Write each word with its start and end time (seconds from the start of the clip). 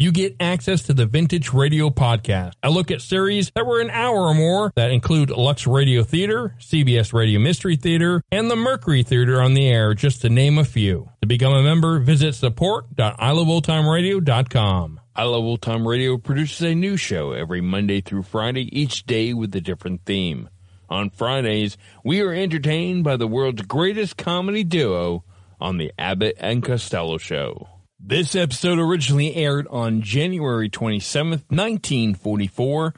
you 0.00 0.10
get 0.12 0.34
access 0.40 0.84
to 0.84 0.94
the 0.94 1.04
Vintage 1.04 1.52
Radio 1.52 1.90
Podcast. 1.90 2.54
I 2.62 2.68
look 2.68 2.90
at 2.90 3.02
series 3.02 3.50
that 3.54 3.66
were 3.66 3.82
an 3.82 3.90
hour 3.90 4.20
or 4.20 4.32
more 4.32 4.72
that 4.74 4.90
include 4.90 5.28
Lux 5.28 5.66
Radio 5.66 6.02
Theater, 6.02 6.56
CBS 6.58 7.12
Radio 7.12 7.38
Mystery 7.38 7.76
Theater, 7.76 8.22
and 8.32 8.50
the 8.50 8.56
Mercury 8.56 9.02
Theater 9.02 9.42
on 9.42 9.52
the 9.52 9.68
air, 9.68 9.92
just 9.92 10.22
to 10.22 10.30
name 10.30 10.56
a 10.56 10.64
few. 10.64 11.10
To 11.20 11.26
become 11.26 11.52
a 11.52 11.62
member, 11.62 11.98
visit 11.98 12.34
support.iloveoldtimeradio.com. 12.34 15.00
I 15.14 15.24
Love 15.24 15.44
Old 15.44 15.60
Time 15.60 15.86
Radio 15.86 16.16
produces 16.16 16.62
a 16.62 16.74
new 16.74 16.96
show 16.96 17.32
every 17.32 17.60
Monday 17.60 18.00
through 18.00 18.22
Friday, 18.22 18.74
each 18.74 19.04
day 19.04 19.34
with 19.34 19.54
a 19.54 19.60
different 19.60 20.06
theme. 20.06 20.48
On 20.88 21.10
Fridays, 21.10 21.76
we 22.02 22.22
are 22.22 22.32
entertained 22.32 23.04
by 23.04 23.18
the 23.18 23.28
world's 23.28 23.60
greatest 23.62 24.16
comedy 24.16 24.64
duo 24.64 25.24
on 25.60 25.76
the 25.76 25.92
Abbott 25.98 26.36
and 26.40 26.64
Costello 26.64 27.18
Show. 27.18 27.68
This 28.02 28.34
episode 28.34 28.78
originally 28.78 29.36
aired 29.36 29.66
on 29.68 30.00
January 30.00 30.70
27th, 30.70 31.44
1944, 31.50 32.94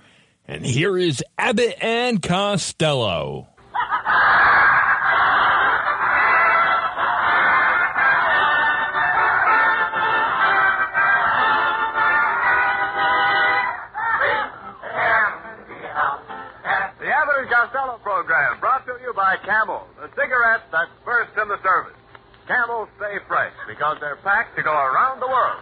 and 0.46 0.64
here 0.64 0.96
is 0.96 1.24
Abbott 1.36 1.76
and 1.82 2.22
Costello. 2.22 3.48
The 17.00 17.08
Abbott 17.08 17.36
and 17.40 17.50
Costello 17.50 17.98
program 18.02 18.60
brought 18.60 18.86
to 18.86 18.92
you 19.02 19.12
by 19.14 19.36
Camel, 19.44 19.86
the 20.00 20.08
cigarette 20.14 20.62
that's 20.70 20.90
first 21.04 21.32
in 21.36 21.48
the 21.48 21.60
service. 21.62 22.01
Camel 22.52 22.84
stay 23.00 23.16
fresh 23.32 23.56
because 23.64 23.96
they're 24.04 24.20
packed 24.20 24.52
to 24.60 24.62
go 24.62 24.76
around 24.76 25.24
the 25.24 25.30
world. 25.30 25.56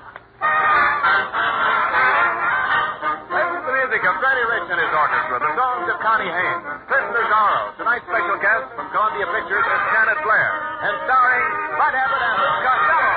Listen 3.30 3.62
to 3.62 3.62
the 3.62 3.74
music 3.78 4.02
of 4.10 4.18
Freddie 4.18 4.46
Rich 4.50 4.66
and 4.74 4.80
his 4.82 4.90
orchestra, 4.90 5.38
the 5.38 5.54
songs 5.54 5.86
of 5.86 6.02
Connie 6.02 6.26
Haynes, 6.26 6.66
Prisoner 6.90 7.30
Zorro. 7.30 7.78
Tonight's 7.78 8.02
special 8.10 8.42
guest 8.42 8.74
from 8.74 8.90
Columbia 8.90 9.22
Pictures 9.22 9.62
is 9.70 9.80
Janet 9.94 10.18
Blair, 10.26 10.50
and 10.82 10.94
starring 11.06 11.46
Bud 11.78 11.94
Abbott 11.94 12.22
and. 12.26 12.36
Oh, 12.42 13.09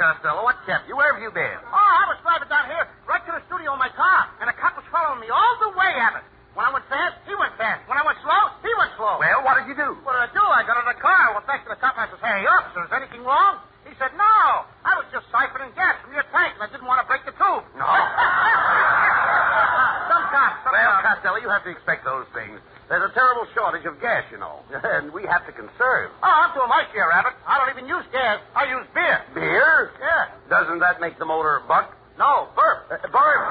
Costello. 0.00 0.40
What 0.48 0.56
kept 0.64 0.88
you? 0.88 0.96
Where 0.96 1.12
have 1.12 1.20
you 1.20 1.28
been? 1.28 1.60
Oh, 1.68 1.76
I 1.76 2.08
was 2.08 2.16
driving 2.24 2.48
down 2.48 2.64
here 2.72 2.88
right 3.04 3.20
to 3.28 3.32
the 3.36 3.44
studio 3.52 3.76
in 3.76 3.80
my 3.84 3.92
car, 3.92 4.32
and 4.40 4.48
a 4.48 4.56
cop 4.56 4.72
was 4.80 4.88
following 4.88 5.20
me 5.20 5.28
all 5.28 5.54
the 5.60 5.76
way, 5.76 5.92
Abbott. 6.00 6.24
When 6.56 6.64
I 6.64 6.72
went 6.72 6.88
fast, 6.88 7.20
he 7.28 7.36
went 7.36 7.52
fast. 7.60 7.84
When 7.84 8.00
I 8.00 8.02
went 8.08 8.16
slow, 8.24 8.42
he 8.64 8.72
went 8.80 8.96
slow. 8.96 9.20
Well, 9.20 9.44
what 9.44 9.60
did 9.60 9.68
you 9.68 9.76
do? 9.76 10.00
What 10.02 10.16
did 10.16 10.24
I 10.24 10.30
do? 10.32 10.40
I 10.40 10.64
got 10.64 10.80
in 10.80 10.88
the 10.88 10.96
car, 10.96 11.30
I 11.30 11.36
went 11.36 11.44
back 11.46 11.68
to 11.68 11.70
the 11.70 11.76
cop, 11.76 12.00
and 12.00 12.08
I 12.08 12.16
said, 12.16 12.24
Hey, 12.24 12.48
officer, 12.48 12.80
is 12.88 12.92
anything 12.96 13.22
wrong? 13.28 13.60
He 13.84 13.92
said, 14.00 14.10
No. 14.16 14.64
I 14.88 14.96
was 14.96 15.04
just 15.12 15.28
siphoning 15.28 15.68
gas 15.76 16.00
from 16.00 16.16
your 16.16 16.24
tank, 16.32 16.56
and 16.56 16.64
I 16.64 16.68
didn't 16.72 16.88
want 16.88 17.04
to 17.04 17.06
break 17.06 17.28
the 17.28 17.36
tube. 17.36 17.62
No. 17.76 17.84
some 20.08 20.24
cops, 20.32 20.64
some 20.64 20.72
Well, 20.72 20.90
cops. 21.04 21.20
Costello, 21.20 21.38
you 21.44 21.52
have 21.52 21.62
to 21.68 21.72
expect 21.76 22.08
those 22.08 22.24
things. 22.32 22.56
There's 22.90 23.06
a 23.06 23.14
terrible 23.14 23.46
shortage 23.54 23.86
of 23.86 24.00
gas, 24.02 24.26
you 24.34 24.38
know, 24.42 24.66
and 24.74 25.12
we 25.14 25.22
have 25.30 25.46
to 25.46 25.52
conserve. 25.54 26.10
Oh, 26.22 26.26
I'm 26.26 26.50
doing 26.58 26.66
my 26.68 26.82
share, 26.92 27.06
Abbott. 27.14 27.38
I 27.46 27.54
don't 27.62 27.70
even 27.78 27.86
use 27.86 28.02
gas. 28.10 28.42
I 28.58 28.66
use 28.66 28.82
beer. 28.92 29.22
Beer? 29.32 29.92
Yeah. 30.02 30.26
Doesn't 30.50 30.80
that 30.82 31.00
make 31.00 31.14
the 31.18 31.24
motor 31.24 31.62
buck? 31.70 31.94
No, 32.18 32.48
burp. 32.58 32.90
Uh, 32.90 32.98
burp. 33.14 33.42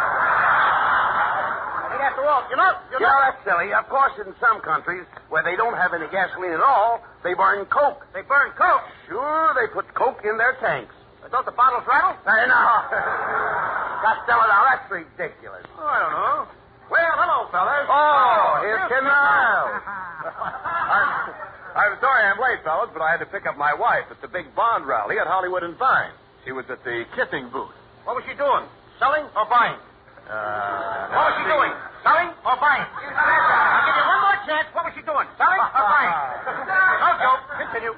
Ain't 1.90 2.04
after 2.04 2.28
all, 2.28 2.44
you 2.52 2.58
know, 2.60 2.72
you 2.92 3.00
Yeah, 3.00 3.08
know. 3.08 3.20
that's 3.32 3.40
silly. 3.48 3.72
Of 3.74 3.88
course, 3.88 4.12
in 4.20 4.36
some 4.44 4.60
countries 4.62 5.08
where 5.32 5.42
they 5.42 5.56
don't 5.56 5.74
have 5.80 5.94
any 5.96 6.06
gasoline 6.12 6.52
at 6.52 6.62
all, 6.62 7.00
they 7.24 7.34
burn 7.34 7.66
coke. 7.72 8.04
They 8.14 8.22
burn 8.28 8.52
coke. 8.60 8.84
Sure, 9.08 9.56
they 9.56 9.72
put 9.74 9.88
coke 9.96 10.20
in 10.28 10.38
their 10.38 10.60
tanks. 10.60 10.94
Don't 11.32 11.46
the 11.46 11.52
bottles 11.56 11.88
rattle? 11.88 12.18
I 12.28 12.46
know. 12.46 12.70
Costello, 14.04 14.46
now 14.52 14.64
that's 14.68 14.90
ridiculous. 14.92 15.64
Oh, 15.78 15.86
I 15.88 16.00
don't 16.04 16.12
know. 16.14 16.48
Well, 16.90 17.14
hello, 17.22 17.46
fellas. 17.54 17.86
Oh, 17.86 18.66
here's 18.66 18.82
Ken 18.90 19.04
Niles. 19.06 19.82
I'm, 20.90 21.08
I'm 21.78 21.94
sorry 22.02 22.22
I'm 22.26 22.40
late, 22.42 22.66
fellas, 22.66 22.90
but 22.94 23.02
I 23.06 23.12
had 23.14 23.22
to 23.22 23.30
pick 23.30 23.46
up 23.46 23.58
my 23.58 23.74
wife 23.78 24.10
at 24.10 24.18
the 24.22 24.28
big 24.28 24.50
Bond 24.58 24.86
rally 24.90 25.20
at 25.22 25.28
Hollywood 25.28 25.62
and 25.64 25.78
Vine. 25.78 26.12
She 26.46 26.52
was 26.52 26.66
at 26.70 26.82
the 26.84 27.06
kissing 27.14 27.50
booth. 27.54 27.70
What 28.10 28.16
was 28.18 28.26
she 28.26 28.34
doing? 28.34 28.66
Selling 28.98 29.26
or 29.38 29.46
buying? 29.46 29.78
Uh, 30.26 31.14
What 31.14 31.30
was 31.30 31.36
she 31.38 31.46
doing? 31.46 31.72
Selling 32.02 32.30
or 32.42 32.56
buying? 32.58 32.86
I'll 32.90 33.86
give 33.86 33.98
you 33.98 34.06
one 34.10 34.22
more 34.26 34.40
chance. 34.50 34.68
What 34.74 34.84
was 34.90 34.94
she 34.98 35.04
doing? 35.06 35.28
Selling 35.38 35.62
or 35.62 35.86
buying? 35.86 36.14
No 37.00 37.10
joke. 37.22 37.42
Continue. 37.58 37.94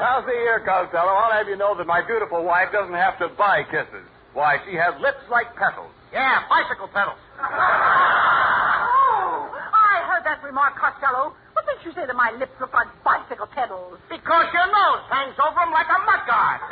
Now, 0.00 0.24
see 0.24 0.32
here, 0.32 0.60
Costello, 0.64 1.12
I'll 1.12 1.30
have 1.36 1.46
you 1.46 1.56
know 1.60 1.76
that 1.76 1.86
my 1.86 2.00
beautiful 2.00 2.42
wife 2.42 2.72
doesn't 2.72 2.94
have 2.96 3.18
to 3.20 3.28
buy 3.36 3.62
kisses. 3.68 4.08
Why, 4.32 4.56
she 4.64 4.72
has 4.80 4.96
lips 5.00 5.20
like 5.28 5.52
petals. 5.60 5.92
Yeah, 6.12 6.40
bicycle 6.48 6.88
pedals. 6.88 7.20
Oh, 9.12 9.50
I 9.52 10.06
heard 10.08 10.24
that 10.24 10.40
remark, 10.42 10.78
Costello. 10.78 11.34
What 11.52 11.64
makes 11.66 11.84
you 11.84 11.92
say 11.92 12.06
that 12.06 12.14
my 12.16 12.30
lips 12.38 12.52
look 12.60 12.72
like 12.72 12.88
bicycle 13.04 13.46
pedals? 13.52 13.98
Because 14.08 14.46
your 14.54 14.66
nose 14.72 15.04
hangs 15.10 15.36
over 15.36 15.58
them 15.60 15.72
like 15.74 15.86
a 15.90 15.98
mudguard. 16.08 16.60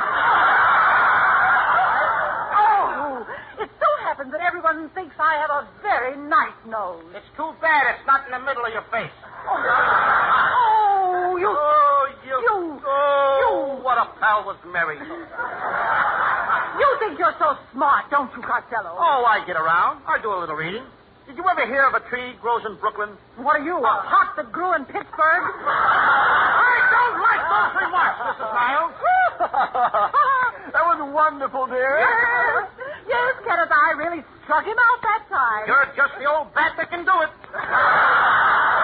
Oh, 2.58 3.26
it 3.60 3.70
so 3.78 3.88
happens 4.02 4.32
that 4.32 4.40
everyone 4.40 4.88
thinks 4.94 5.14
I 5.18 5.36
have 5.42 5.50
a 5.50 5.68
very 5.82 6.16
nice 6.16 6.56
nose. 6.66 7.04
It's 7.14 7.26
too 7.36 7.52
bad 7.60 7.94
it's 7.94 8.06
not 8.06 8.24
in 8.26 8.32
the 8.32 8.40
middle 8.40 8.64
of 8.64 8.72
your 8.72 8.86
face. 8.90 9.12
Oh, 11.10 11.36
you. 11.36 11.48
Oh, 11.48 11.72
you. 11.72 11.77
You- 13.98 14.04
you- 14.04 14.10
what 14.10 14.16
a 14.16 14.20
pal 14.20 14.44
was 14.44 14.56
married. 14.64 15.02
You 16.78 16.96
think 17.00 17.18
you're 17.18 17.34
so 17.38 17.58
smart, 17.72 18.08
don't 18.10 18.30
you, 18.36 18.42
Costello? 18.42 18.94
Oh, 18.96 19.24
I 19.26 19.44
get 19.44 19.56
around. 19.56 20.02
I 20.06 20.18
do 20.18 20.32
a 20.32 20.38
little 20.38 20.54
reading. 20.54 20.86
Did 21.26 21.36
you 21.36 21.44
ever 21.48 21.66
hear 21.66 21.82
of 21.84 21.94
a 21.94 22.00
tree 22.08 22.34
grows 22.40 22.64
in 22.64 22.76
Brooklyn? 22.76 23.10
What 23.36 23.56
are 23.56 23.64
you, 23.64 23.76
a 23.76 23.82
ah. 23.82 24.02
hawk 24.06 24.36
that 24.36 24.52
grew 24.52 24.72
in 24.74 24.84
Pittsburgh? 24.86 25.44
I 25.66 26.78
don't 26.94 27.20
like 27.20 27.42
those 27.42 27.74
remarks, 27.82 28.18
Mrs. 28.22 28.54
Niles. 28.54 28.94
that 30.72 30.84
was 30.86 31.12
wonderful, 31.12 31.66
dear. 31.66 31.98
yes, 31.98 32.70
yes, 33.08 33.34
Kenneth, 33.44 33.72
I 33.72 33.92
really 33.98 34.22
struck 34.44 34.64
him 34.64 34.78
out 34.78 35.02
that 35.02 35.28
time. 35.28 35.66
You're 35.66 35.90
just 35.96 36.14
the 36.18 36.24
old 36.24 36.54
bat 36.54 36.72
that 36.78 36.88
can 36.88 37.04
do 37.04 37.20
it. 37.22 37.30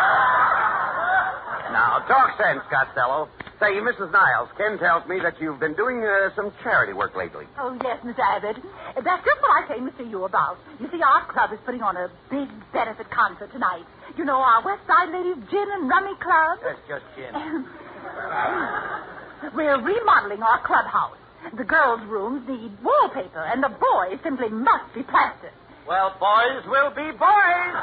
Now, 1.75 1.99
talk 2.07 2.39
sense, 2.39 2.63
Costello. 2.71 3.29
Say, 3.61 3.79
Mrs. 3.79 4.11
Niles, 4.11 4.49
Ken 4.59 4.79
tells 4.79 5.06
me 5.09 5.21
that 5.23 5.41
you've 5.41 5.61
been 5.61 5.75
doing 5.75 6.03
uh, 6.03 6.35
some 6.35 6.53
charity 6.62 6.93
work 6.93 7.15
lately. 7.15 7.47
Oh, 7.59 7.79
yes, 7.85 7.99
Miss 8.05 8.17
Abbott. 8.19 8.56
That's 8.97 9.25
just 9.25 9.41
what 9.41 9.62
I 9.62 9.65
came 9.69 9.87
to 9.87 9.93
see 9.97 10.05
you 10.11 10.25
about. 10.25 10.59
You 10.81 10.89
see, 10.91 11.01
our 11.01 11.25
club 11.31 11.53
is 11.53 11.61
putting 11.65 11.81
on 11.83 11.97
a 11.97 12.11
big 12.31 12.49
benefit 12.73 13.09
concert 13.11 13.53
tonight. 13.53 13.85
You 14.19 14.25
know, 14.25 14.41
our 14.43 14.61
West 14.65 14.83
Side 14.87 15.11
Ladies 15.15 15.39
Gin 15.51 15.67
and 15.71 15.89
Rummy 15.89 16.17
Club. 16.19 16.59
That's 16.67 16.83
just 16.89 17.05
gin. 17.15 17.31
We're 19.55 19.79
remodeling 19.81 20.43
our 20.43 20.59
clubhouse. 20.67 21.17
The 21.56 21.65
girls' 21.65 22.01
rooms 22.09 22.49
need 22.49 22.73
wallpaper, 22.83 23.45
and 23.45 23.62
the 23.62 23.69
boys 23.69 24.19
simply 24.25 24.49
must 24.49 24.93
be 24.95 25.03
plastered. 25.05 25.53
Well, 25.87 26.11
boys 26.19 26.65
will 26.67 26.91
be 26.91 27.12
boys. 27.17 27.75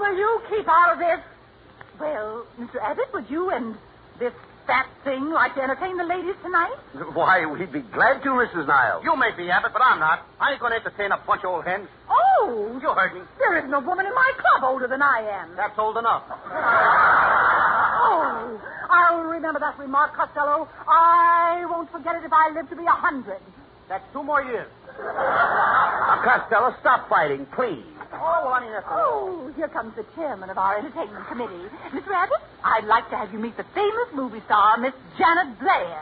Will 0.00 0.16
you 0.16 0.40
keep 0.50 0.66
out 0.66 0.94
of 0.94 0.98
this? 0.98 1.20
Well, 2.02 2.46
Mr. 2.58 2.82
Abbott, 2.82 3.12
would 3.14 3.30
you 3.30 3.50
and 3.50 3.76
this 4.18 4.32
fat 4.66 4.86
thing 5.04 5.30
like 5.30 5.54
to 5.54 5.62
entertain 5.62 5.96
the 5.96 6.02
ladies 6.04 6.34
tonight? 6.42 6.74
Why, 7.14 7.46
we'd 7.46 7.70
be 7.72 7.80
glad 7.94 8.22
to, 8.24 8.28
Mrs. 8.30 8.66
Niles. 8.66 9.04
You 9.04 9.14
may 9.16 9.30
be 9.36 9.48
Abbott, 9.50 9.72
but 9.72 9.82
I'm 9.82 10.00
not. 10.00 10.26
I 10.40 10.50
ain't 10.50 10.60
going 10.60 10.72
to 10.72 10.78
entertain 10.82 11.12
a 11.12 11.18
bunch 11.24 11.44
of 11.44 11.50
old 11.50 11.64
hens. 11.64 11.86
Oh, 12.10 12.76
You 12.82 12.88
heard 12.90 13.14
me. 13.14 13.20
there 13.38 13.56
isn't 13.58 13.72
a 13.72 13.78
woman 13.78 14.04
in 14.06 14.14
my 14.14 14.32
club 14.36 14.64
older 14.72 14.88
than 14.88 15.00
I 15.00 15.22
am. 15.42 15.54
That's 15.56 15.78
old 15.78 15.96
enough. 15.96 16.24
Oh, 18.04 18.60
I'll 18.90 19.22
remember 19.22 19.60
that 19.60 19.78
remark, 19.78 20.14
Costello. 20.14 20.68
I 20.88 21.64
won't 21.70 21.90
forget 21.92 22.16
it 22.16 22.24
if 22.24 22.32
I 22.32 22.50
live 22.52 22.68
to 22.70 22.76
be 22.76 22.82
a 22.84 22.90
hundred. 22.90 23.38
That's 23.88 24.04
two 24.12 24.22
more 24.24 24.42
years. 24.42 24.68
Now, 24.98 26.20
Costello, 26.24 26.74
stop 26.80 27.08
fighting, 27.08 27.46
please. 27.54 27.84
Oh, 28.14 28.44
well, 28.44 28.60
that's 28.60 28.86
Oh, 28.88 29.50
here 29.56 29.68
comes 29.68 29.94
the 29.96 30.04
chairman 30.14 30.50
of 30.50 30.58
our 30.58 30.78
entertainment 30.78 31.26
committee. 31.28 31.66
Mr. 31.90 32.12
Abbott, 32.14 32.38
I'd 32.64 32.84
like 32.84 33.08
to 33.10 33.16
have 33.16 33.32
you 33.32 33.38
meet 33.38 33.56
the 33.56 33.64
famous 33.74 34.08
movie 34.14 34.42
star, 34.46 34.76
Miss 34.78 34.92
Janet 35.18 35.58
Blair. 35.58 35.98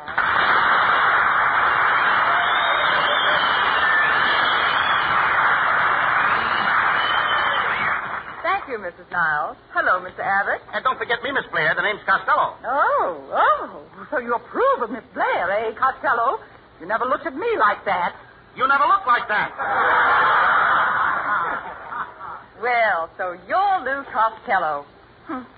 Thank 8.43 8.69
you, 8.73 8.79
Mrs. 8.81 9.05
Niles. 9.13 9.57
Hello, 9.73 10.01
Mr. 10.01 10.21
Abbott. 10.25 10.61
And 10.73 10.83
don't 10.83 10.97
forget 10.99 11.23
me, 11.23 11.31
Miss 11.31 11.45
Blair. 11.53 11.75
The 11.77 11.83
name's 11.83 12.01
Costello. 12.09 12.57
Oh, 12.65 13.21
oh, 13.33 13.85
so 14.11 14.19
you 14.19 14.35
approve 14.35 14.83
of 14.83 14.91
Miss 14.91 15.05
Blair, 15.13 15.51
eh, 15.53 15.73
Costello? 15.77 16.41
You 16.81 16.87
never 16.87 17.05
looked 17.05 17.27
at 17.27 17.37
me 17.37 17.47
like 17.59 17.85
that. 17.85 18.17
You 18.57 18.67
never 18.67 18.85
look 18.87 19.07
like 19.07 19.29
that. 19.29 19.51
Well, 22.61 23.09
so 23.17 23.33
you're 23.49 23.81
Lou 23.81 24.05
Costello. 24.13 24.85
Hmm. 25.25 25.49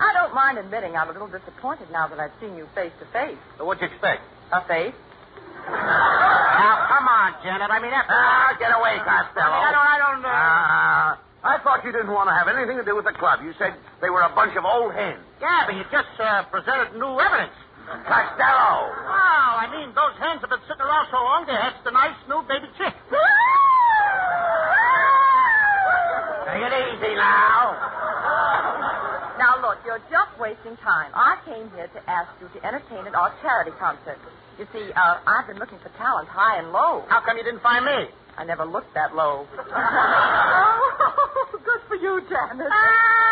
I 0.00 0.12
don't 0.14 0.34
mind 0.34 0.56
admitting 0.56 0.96
I'm 0.96 1.08
a 1.08 1.12
little 1.12 1.28
disappointed 1.28 1.90
now 1.92 2.08
that 2.08 2.18
I've 2.18 2.32
seen 2.40 2.56
you 2.56 2.66
face 2.74 2.92
to 3.00 3.06
face. 3.12 3.36
So 3.58 3.64
what'd 3.64 3.82
you 3.82 3.88
expect? 3.92 4.22
A 4.52 4.64
face? 4.64 4.96
Now, 5.68 6.86
come 6.88 7.04
on, 7.08 7.34
Janet. 7.44 7.68
I 7.68 7.78
mean, 7.80 7.90
that's... 7.90 8.08
Ah, 8.08 8.56
get 8.58 8.72
away, 8.72 8.96
Costello. 9.04 9.52
I 9.52 9.70
don't, 9.72 9.88
I 9.88 9.98
don't, 10.00 10.24
uh... 10.24 10.32
Ah, 10.32 11.20
I 11.44 11.58
thought 11.60 11.84
you 11.84 11.92
didn't 11.92 12.12
want 12.12 12.28
to 12.28 12.34
have 12.34 12.48
anything 12.48 12.76
to 12.78 12.84
do 12.84 12.96
with 12.96 13.04
the 13.04 13.12
club. 13.12 13.40
You 13.44 13.52
said 13.58 13.76
they 14.00 14.08
were 14.08 14.22
a 14.22 14.32
bunch 14.32 14.56
of 14.56 14.64
old 14.64 14.94
hens. 14.94 15.20
Yeah, 15.40 15.64
but 15.66 15.76
you 15.76 15.84
just 15.92 16.08
uh, 16.18 16.44
presented 16.48 16.96
new 16.96 17.20
evidence. 17.20 17.52
Costello! 17.86 18.90
Well, 18.90 19.52
I 19.62 19.66
mean, 19.70 19.94
those 19.94 20.14
hens 20.18 20.40
have 20.42 20.50
been 20.50 20.62
sitting 20.66 20.82
around 20.82 21.06
so 21.14 21.22
long, 21.22 21.46
they 21.46 21.54
hatched 21.54 21.86
a 21.86 21.90
nice 21.94 22.18
new 22.26 22.42
baby 22.50 22.66
chick. 22.74 22.94
Take 26.46 26.62
it 26.66 26.74
easy 26.90 27.14
now. 27.14 27.78
Now, 29.38 29.60
look, 29.62 29.78
you're 29.86 30.02
just 30.10 30.32
wasting 30.40 30.76
time. 30.82 31.10
I 31.14 31.38
came 31.44 31.70
here 31.78 31.86
to 31.86 32.00
ask 32.10 32.30
you 32.40 32.48
to 32.58 32.66
entertain 32.66 33.06
at 33.06 33.14
our 33.14 33.30
charity 33.42 33.72
concert. 33.78 34.18
You 34.58 34.66
see, 34.72 34.90
uh, 34.96 35.18
I've 35.26 35.46
been 35.46 35.58
looking 35.58 35.78
for 35.78 35.90
talent 35.98 36.28
high 36.28 36.58
and 36.58 36.72
low. 36.72 37.04
How 37.08 37.20
come 37.20 37.36
you 37.36 37.44
didn't 37.44 37.62
find 37.62 37.84
me? 37.84 38.08
I 38.38 38.44
never 38.44 38.64
looked 38.64 38.94
that 38.94 39.14
low. 39.14 39.46
Oh, 41.48 41.58
good 41.64 41.80
for 41.88 41.94
you, 41.96 42.20
Janet. 42.28 42.66
Oh, 42.70 43.26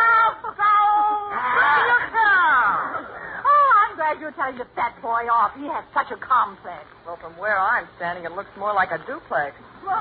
I'm 3.95 4.03
glad 4.03 4.19
you're 4.19 4.35
telling 4.35 4.59
the 4.59 4.67
fat 4.75 4.99
boy 4.99 5.31
off. 5.31 5.55
He 5.55 5.71
has 5.71 5.87
such 5.95 6.11
a 6.11 6.19
complex. 6.19 6.83
well, 7.07 7.15
from 7.23 7.39
where 7.39 7.55
I'm 7.55 7.87
standing, 7.95 8.27
it 8.27 8.35
looks 8.35 8.51
more 8.59 8.75
like 8.75 8.91
a 8.91 8.99
duplex. 9.07 9.55
um, 9.87 9.95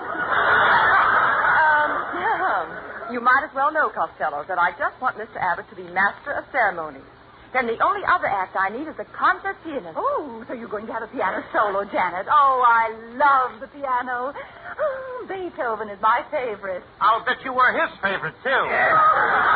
you 3.14 3.22
might 3.22 3.46
as 3.46 3.54
well 3.54 3.70
know, 3.70 3.94
Costello, 3.94 4.50
that 4.50 4.58
I 4.58 4.74
just 4.82 4.98
want 4.98 5.22
Mr. 5.22 5.38
Abbott 5.38 5.70
to 5.70 5.78
be 5.78 5.86
master 5.94 6.34
of 6.34 6.42
ceremonies. 6.52 7.06
Then 7.54 7.70
the 7.70 7.78
only 7.86 8.02
other 8.10 8.26
act 8.26 8.58
I 8.58 8.74
need 8.74 8.90
is 8.90 8.98
a 8.98 9.06
concert 9.14 9.62
pianist. 9.62 9.94
Oh, 9.94 10.42
so 10.48 10.56
you're 10.58 10.74
going 10.74 10.88
to 10.90 10.94
have 10.94 11.04
a 11.06 11.12
piano 11.14 11.46
solo, 11.54 11.86
Janet. 11.86 12.26
Oh, 12.26 12.66
I 12.66 12.90
love 13.14 13.62
the 13.62 13.70
piano. 13.78 14.34
Oh, 14.34 15.26
Beethoven 15.30 15.94
is 15.94 16.02
my 16.02 16.26
favorite. 16.34 16.82
I'll 17.00 17.24
bet 17.24 17.46
you 17.46 17.54
were 17.54 17.78
his 17.78 17.94
favorite, 18.02 18.34
too. 18.42 18.50
Now, 18.50 18.98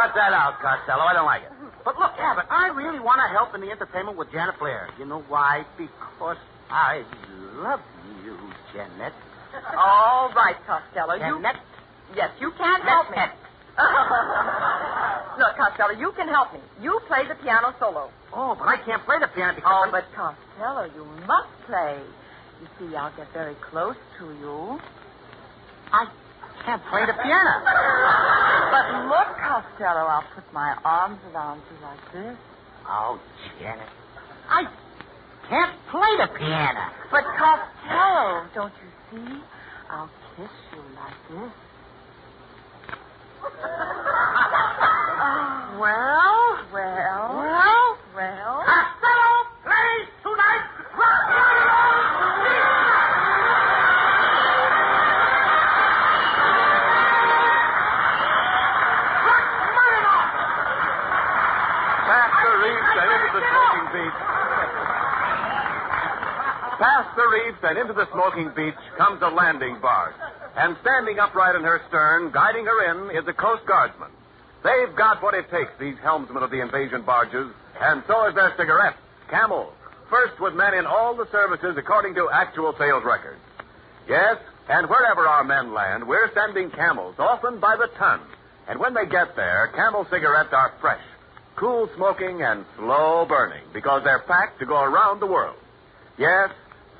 cut 0.00 0.14
that 0.14 0.32
out, 0.32 0.60
Costello. 0.60 1.02
I 1.04 1.12
don't 1.12 1.26
like 1.26 1.42
it. 1.42 1.52
But 1.84 1.98
look, 1.98 2.12
Abbott, 2.18 2.46
I 2.50 2.68
really 2.68 3.00
want 3.00 3.20
to 3.20 3.28
help 3.28 3.54
in 3.54 3.60
the 3.60 3.70
entertainment 3.70 4.16
with 4.16 4.32
Janet 4.32 4.58
Blair. 4.58 4.88
You 4.98 5.04
know 5.04 5.20
why? 5.28 5.64
Because 5.76 6.38
I 6.70 7.04
love 7.56 7.80
you, 8.24 8.36
Janet. 8.72 9.12
All 9.76 10.32
right, 10.32 10.56
Costello. 10.66 11.14
You... 11.14 11.42
Janet. 11.42 11.56
Yes, 12.16 12.30
you 12.40 12.50
can 12.56 12.80
help 12.82 13.10
me. 13.10 13.16
Look, 15.38 15.56
Costello, 15.56 15.98
you 15.98 16.12
can 16.16 16.28
help 16.28 16.52
me. 16.52 16.60
You 16.80 17.00
play 17.06 17.26
the 17.28 17.34
piano 17.36 17.74
solo. 17.78 18.10
Oh, 18.32 18.54
but 18.58 18.68
I 18.68 18.76
can't 18.84 19.04
play 19.04 19.16
the 19.20 19.28
piano 19.28 19.54
because 19.54 19.70
Oh, 19.72 19.82
I'm- 19.84 19.90
but 19.92 20.04
Costello, 20.14 20.84
you 20.94 21.04
must 21.26 21.48
play. 21.66 21.98
You 22.60 22.66
see, 22.78 22.96
I'll 22.96 23.14
get 23.16 23.32
very 23.32 23.54
close 23.70 23.96
to 24.18 24.24
you. 24.26 24.80
I 25.92 26.06
can't 26.64 26.82
play 26.90 27.06
the 27.06 27.12
piano. 27.14 27.62
But 28.70 29.06
look, 29.08 29.28
Costello, 29.38 30.06
I'll 30.06 30.24
put 30.34 30.44
my 30.52 30.76
arms 30.84 31.18
around 31.32 31.62
you 31.70 31.76
like 31.82 32.12
this. 32.12 32.36
Oh, 32.86 33.18
Janet. 33.58 33.88
I 34.48 34.64
can't 35.48 35.74
play 35.90 36.16
the 36.18 36.26
piano. 36.38 36.90
But 37.10 37.24
Costello, 37.24 38.46
don't 38.54 38.72
you 38.82 38.90
see? 39.10 39.42
I'll 39.90 40.10
kiss 40.36 40.50
you 40.72 40.82
like 40.96 41.16
this. 41.30 41.52
well, 45.80 45.80
well, 45.80 46.19
the 67.20 67.28
reefs 67.28 67.60
and 67.62 67.76
into 67.76 67.92
the 67.92 68.08
smoking 68.12 68.50
beach 68.56 68.80
comes 68.96 69.20
a 69.20 69.28
landing 69.28 69.76
barge. 69.82 70.16
And 70.56 70.76
standing 70.80 71.18
upright 71.18 71.54
in 71.54 71.62
her 71.62 71.82
stern, 71.88 72.32
guiding 72.32 72.64
her 72.64 72.80
in, 72.88 73.16
is 73.16 73.28
a 73.28 73.34
Coast 73.34 73.66
Guardsman. 73.66 74.08
They've 74.64 74.96
got 74.96 75.22
what 75.22 75.34
it 75.34 75.50
takes, 75.50 75.70
these 75.78 75.96
helmsmen 76.02 76.42
of 76.42 76.50
the 76.50 76.60
invasion 76.60 77.02
barges, 77.02 77.52
and 77.80 78.02
so 78.06 78.26
is 78.28 78.34
their 78.34 78.54
cigarette, 78.56 78.96
Camel. 79.28 79.72
First 80.08 80.40
with 80.40 80.54
men 80.54 80.74
in 80.74 80.86
all 80.86 81.14
the 81.14 81.28
services 81.30 81.76
according 81.76 82.14
to 82.14 82.28
actual 82.32 82.74
sales 82.78 83.04
records. 83.04 83.40
Yes, 84.08 84.38
and 84.68 84.88
wherever 84.88 85.28
our 85.28 85.44
men 85.44 85.72
land, 85.72 86.08
we're 86.08 86.32
sending 86.34 86.70
camels, 86.70 87.14
often 87.18 87.60
by 87.60 87.76
the 87.76 87.88
ton. 87.96 88.20
And 88.66 88.80
when 88.80 88.94
they 88.94 89.06
get 89.06 89.36
there, 89.36 89.70
camel 89.76 90.06
cigarettes 90.10 90.52
are 90.52 90.72
fresh, 90.80 91.04
cool 91.56 91.88
smoking, 91.96 92.42
and 92.42 92.64
slow 92.76 93.26
burning 93.28 93.64
because 93.72 94.02
they're 94.04 94.24
packed 94.26 94.58
to 94.60 94.66
go 94.66 94.80
around 94.82 95.20
the 95.20 95.26
world. 95.26 95.56
Yes, 96.18 96.50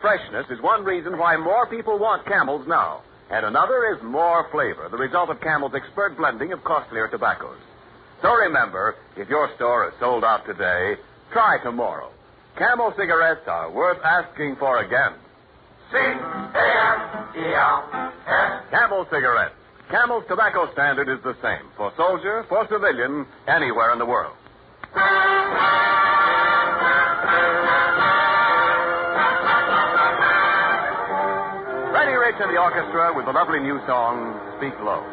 freshness 0.00 0.46
is 0.50 0.60
one 0.60 0.84
reason 0.84 1.18
why 1.18 1.36
more 1.36 1.66
people 1.66 1.98
want 1.98 2.26
camels 2.26 2.66
now. 2.66 3.02
And 3.30 3.46
another 3.46 3.94
is 3.94 4.02
more 4.02 4.48
flavor, 4.50 4.88
the 4.90 4.96
result 4.96 5.30
of 5.30 5.40
Camel's 5.40 5.74
expert 5.74 6.16
blending 6.16 6.52
of 6.52 6.64
costlier 6.64 7.06
tobaccos. 7.08 7.58
So 8.22 8.34
remember, 8.34 8.96
if 9.16 9.28
your 9.28 9.48
store 9.54 9.88
is 9.88 9.94
sold 10.00 10.24
out 10.24 10.44
today, 10.46 10.96
try 11.32 11.58
tomorrow. 11.62 12.10
Camel 12.58 12.92
cigarettes 12.96 13.46
are 13.46 13.70
worth 13.70 14.02
asking 14.04 14.56
for 14.56 14.80
again. 14.82 15.14
C-A-M-E-L-S. 15.92 16.50
Camel 18.70 19.06
cigarettes. 19.10 19.54
Camel's 19.90 20.24
tobacco 20.28 20.70
standard 20.72 21.08
is 21.08 21.22
the 21.22 21.36
same 21.42 21.68
for 21.76 21.92
soldier, 21.96 22.44
for 22.48 22.66
civilian, 22.68 23.26
anywhere 23.48 23.92
in 23.92 23.98
the 23.98 24.06
world. 24.06 24.34
Freddie 32.00 32.16
Rich 32.16 32.36
and 32.40 32.50
the 32.50 32.58
orchestra 32.58 33.12
with 33.14 33.26
the 33.26 33.32
lovely 33.32 33.60
new 33.60 33.78
song, 33.86 34.32
Speak 34.56 34.72
Low. 34.80 35.04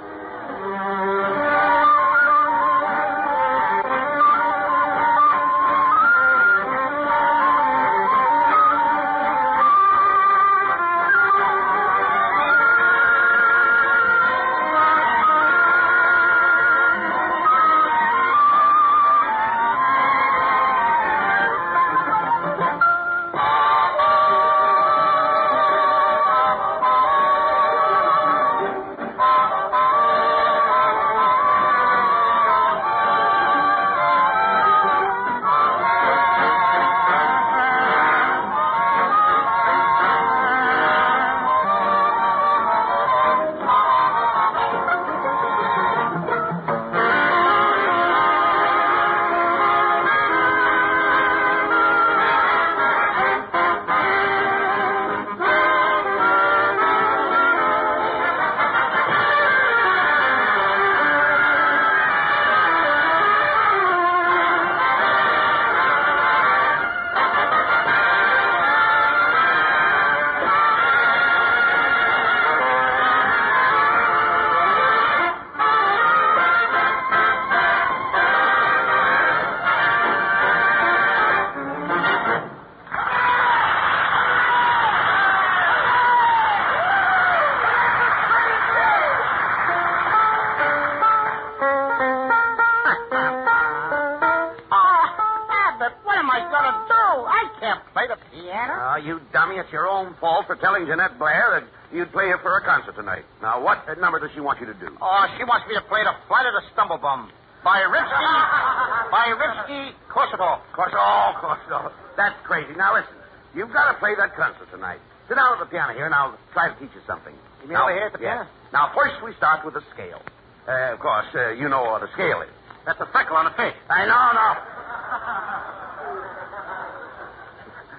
Oh, 98.78 98.98
you 99.02 99.22
dummy, 99.34 99.56
it's 99.58 99.72
your 99.72 99.90
own 99.90 100.14
fault 100.22 100.46
for 100.46 100.56
telling 100.56 100.86
Jeanette 100.86 101.18
Blair 101.18 101.58
that 101.58 101.66
you'd 101.96 102.12
play 102.12 102.30
her 102.30 102.38
for 102.46 102.58
a 102.58 102.62
concert 102.62 102.94
tonight. 102.94 103.26
Now, 103.42 103.64
what 103.64 103.82
number 103.98 104.20
does 104.20 104.30
she 104.36 104.40
want 104.40 104.60
you 104.62 104.68
to 104.68 104.78
do? 104.78 104.94
Oh, 105.02 105.26
she 105.38 105.44
wants 105.44 105.66
me 105.68 105.74
to 105.74 105.82
play 105.90 106.04
the 106.06 106.14
Flight 106.28 106.46
of 106.46 106.54
the 106.54 106.64
Stumblebum 106.78 107.32
by 107.64 107.82
Rimsky, 107.90 108.30
by 109.12 109.34
Rimsky 109.34 109.92
Kosovo. 110.14 110.62
Corso, 110.78 111.02
Corso. 111.42 111.92
That's 112.16 112.38
crazy. 112.46 112.78
Now, 112.78 112.94
listen. 112.94 113.18
You've 113.56 113.74
got 113.74 113.92
to 113.92 113.98
play 113.98 114.14
that 114.14 114.36
concert 114.36 114.70
tonight. 114.70 115.00
Sit 115.28 115.36
down 115.36 115.54
at 115.54 115.60
the 115.60 115.66
piano 115.66 115.94
here, 115.94 116.06
and 116.06 116.14
I'll 116.14 116.38
try 116.54 116.70
to 116.70 116.76
teach 116.80 116.94
you 116.94 117.02
something. 117.08 117.34
You 117.64 117.68
mean 117.68 117.74
now, 117.74 117.90
over 117.90 117.94
here 117.98 118.06
at 118.06 118.14
the 118.14 118.20
piano? 118.20 118.46
Now, 118.72 118.92
first 118.94 119.16
we 119.26 119.34
start 119.36 119.66
with 119.66 119.74
the 119.74 119.82
scale. 119.94 120.22
Uh, 120.68 120.94
of 120.94 121.00
course, 121.00 121.26
uh, 121.34 121.52
you 121.58 121.68
know 121.68 121.84
what 121.84 122.04
a 122.04 122.12
scale 122.14 122.42
is. 122.42 122.54
That's 122.86 123.00
a 123.02 123.10
freckle 123.12 123.36
on 123.36 123.46
the 123.46 123.56
face. 123.58 123.76
I 123.90 124.06
know, 124.06 124.24
no. 124.38 125.74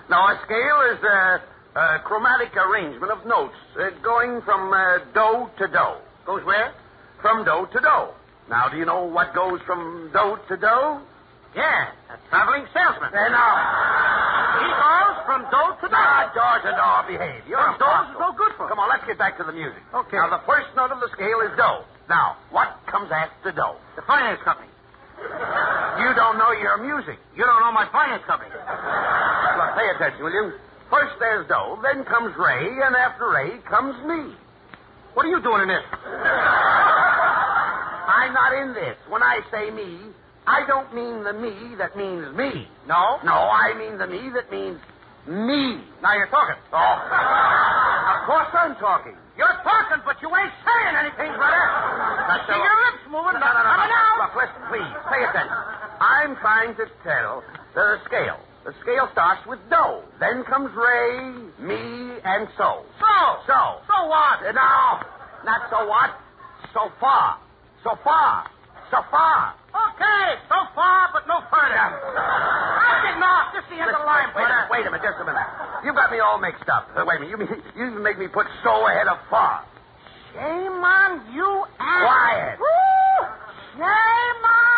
Now, 0.09 0.33
a 0.33 0.41
scale 0.45 0.81
is 0.97 1.01
a, 1.05 1.43
a 1.77 2.01
chromatic 2.05 2.57
arrangement 2.57 3.13
of 3.13 3.27
notes 3.27 3.57
uh, 3.77 3.91
going 4.03 4.41
from 4.43 4.73
uh, 4.73 5.05
do 5.13 5.53
to 5.61 5.69
do. 5.69 5.87
Goes 6.25 6.45
where? 6.45 6.73
From 7.21 7.45
do 7.45 7.69
to 7.73 7.79
do. 7.79 7.99
Now, 8.49 8.69
do 8.73 8.79
you 8.79 8.87
know 8.89 9.05
what 9.05 9.35
goes 9.35 9.61
from 9.67 10.09
do 10.09 10.39
to 10.49 10.57
do? 10.57 10.77
Yeah, 11.53 11.93
a 12.09 12.17
traveling 12.33 12.65
salesman. 12.73 13.13
Uh, 13.13 13.29
no. 13.29 13.49
He 14.65 14.69
goes 14.73 15.17
from 15.29 15.41
door 15.53 15.77
to 15.77 15.89
door. 15.93 16.01
Ah, 16.01 16.33
door 16.33 16.57
to 16.65 16.73
door, 16.73 16.99
behave. 17.05 17.45
You're 17.45 17.61
Well, 17.61 17.77
a 17.77 17.79
doors 17.79 18.09
is 18.09 18.17
no 18.17 18.33
good 18.33 18.53
for. 18.57 18.69
Come 18.69 18.81
on, 18.81 18.89
let's 18.89 19.05
get 19.05 19.21
back 19.21 19.37
to 19.37 19.45
the 19.45 19.53
music. 19.53 19.81
Okay. 19.93 20.17
Now, 20.17 20.33
the 20.33 20.41
first 20.49 20.73
note 20.73 20.89
of 20.89 21.01
the 21.01 21.13
scale 21.13 21.41
is 21.45 21.53
do. 21.53 21.85
Now, 22.09 22.41
what 22.49 22.81
comes 22.89 23.13
after 23.13 23.53
do? 23.53 23.69
The 23.97 24.03
finance 24.09 24.41
company. 24.41 24.73
You 25.21 26.15
don't 26.17 26.39
know 26.39 26.53
your 26.53 26.79
music. 26.79 27.19
You 27.37 27.45
don't 27.45 27.61
know 27.61 27.73
my 27.73 27.89
finance 27.93 28.25
company. 28.25 28.49
Look, 29.59 29.75
pay 29.75 29.91
attention, 29.91 30.23
will 30.23 30.31
you? 30.31 30.53
First 30.87 31.19
there's 31.19 31.49
Doe, 31.49 31.83
then 31.83 32.05
comes 32.07 32.31
Ray, 32.39 32.63
and 32.79 32.95
after 32.95 33.29
Ray 33.29 33.59
comes 33.67 33.99
me. 34.07 34.39
What 35.19 35.27
are 35.27 35.31
you 35.35 35.43
doing 35.43 35.63
in 35.67 35.69
this? 35.69 35.83
I'm 38.09 38.33
not 38.33 38.55
in 38.55 38.73
this. 38.73 38.95
When 39.11 39.21
I 39.21 39.43
say 39.51 39.75
me, 39.75 40.15
I 40.47 40.65
don't 40.67 40.95
mean 40.95 41.25
the 41.25 41.35
me 41.35 41.75
that 41.77 41.97
means 41.99 42.31
me. 42.39 42.69
No? 42.87 43.19
No, 43.27 43.35
I 43.51 43.75
mean 43.75 43.99
the 43.99 44.07
me 44.07 44.31
that 44.31 44.47
means 44.47 44.79
me. 45.27 45.83
Now 46.07 46.15
you're 46.15 46.31
talking. 46.31 46.55
Oh. 46.73 46.79
of 48.15 48.31
course 48.31 48.49
I'm 48.55 48.79
talking. 48.79 49.19
You're 49.37 49.59
talking, 49.67 50.07
but 50.07 50.23
you 50.23 50.31
ain't 50.31 50.55
saying 50.63 50.95
anything, 51.03 51.35
brother. 51.35 51.67
I 52.31 52.47
see 52.47 52.55
your 52.55 52.79
lips 52.89 53.03
moving. 53.11 53.43
No, 53.43 53.51
no, 53.59 53.63
no, 53.67 53.75
no. 53.91 54.23
Look, 54.23 54.39
listen, 54.39 54.63
please. 54.71 54.89
Pay 55.11 55.23
attention. 55.27 55.59
I'm 55.99 56.39
trying 56.39 56.79
to 56.79 56.87
tell 57.03 57.43
the 57.75 57.99
scale. 58.07 58.39
The 58.69 58.77
scale 58.85 59.09
starts 59.17 59.41
with 59.49 59.65
do. 59.73 60.05
Then 60.21 60.45
comes 60.45 60.69
Ray, 60.77 61.25
me, 61.57 62.21
and 62.21 62.45
so. 62.61 62.85
So. 63.01 63.17
So. 63.49 63.81
So 63.89 63.97
what? 64.13 64.45
Uh, 64.45 64.53
No, 64.53 65.01
not 65.41 65.73
so 65.73 65.89
what. 65.89 66.13
So 66.77 66.93
far. 67.01 67.41
So 67.81 67.97
far. 68.05 68.45
So 68.93 69.01
far. 69.09 69.57
Okay, 69.73 70.37
so 70.53 70.69
far, 70.77 71.09
but 71.17 71.25
no 71.25 71.41
further. 71.49 71.81
I'm 71.81 73.09
getting 73.09 73.25
off. 73.25 73.57
This 73.57 73.65
is 73.65 73.71
the 73.73 73.81
end 73.81 73.89
of 73.89 74.01
the 74.01 74.05
line, 74.05 74.37
wait, 74.37 74.45
a 74.45 74.53
brother. 74.53 74.53
minute, 74.53 74.69
wait 74.69 74.85
a 74.85 74.91
minute, 74.93 75.01
just 75.09 75.17
a 75.17 75.25
minute. 75.25 75.49
You 75.89 75.97
got 75.97 76.13
me 76.13 76.21
all 76.21 76.37
mixed 76.37 76.69
up. 76.69 76.93
Uh, 76.93 77.09
wait 77.09 77.17
a 77.17 77.21
minute. 77.25 77.33
You, 77.33 77.39
mean- 77.41 77.65
you 77.77 77.89
even 77.89 78.03
make 78.05 78.21
me 78.21 78.29
put 78.29 78.45
so 78.61 78.85
ahead 78.85 79.09
of 79.09 79.17
far. 79.33 79.65
Shame 80.37 80.77
on 80.77 81.25
you, 81.33 81.65
Abbott. 81.81 82.05
Quiet. 82.05 82.57
Woo! 82.61 83.17
Shame 83.81 84.43
on. 84.45 84.69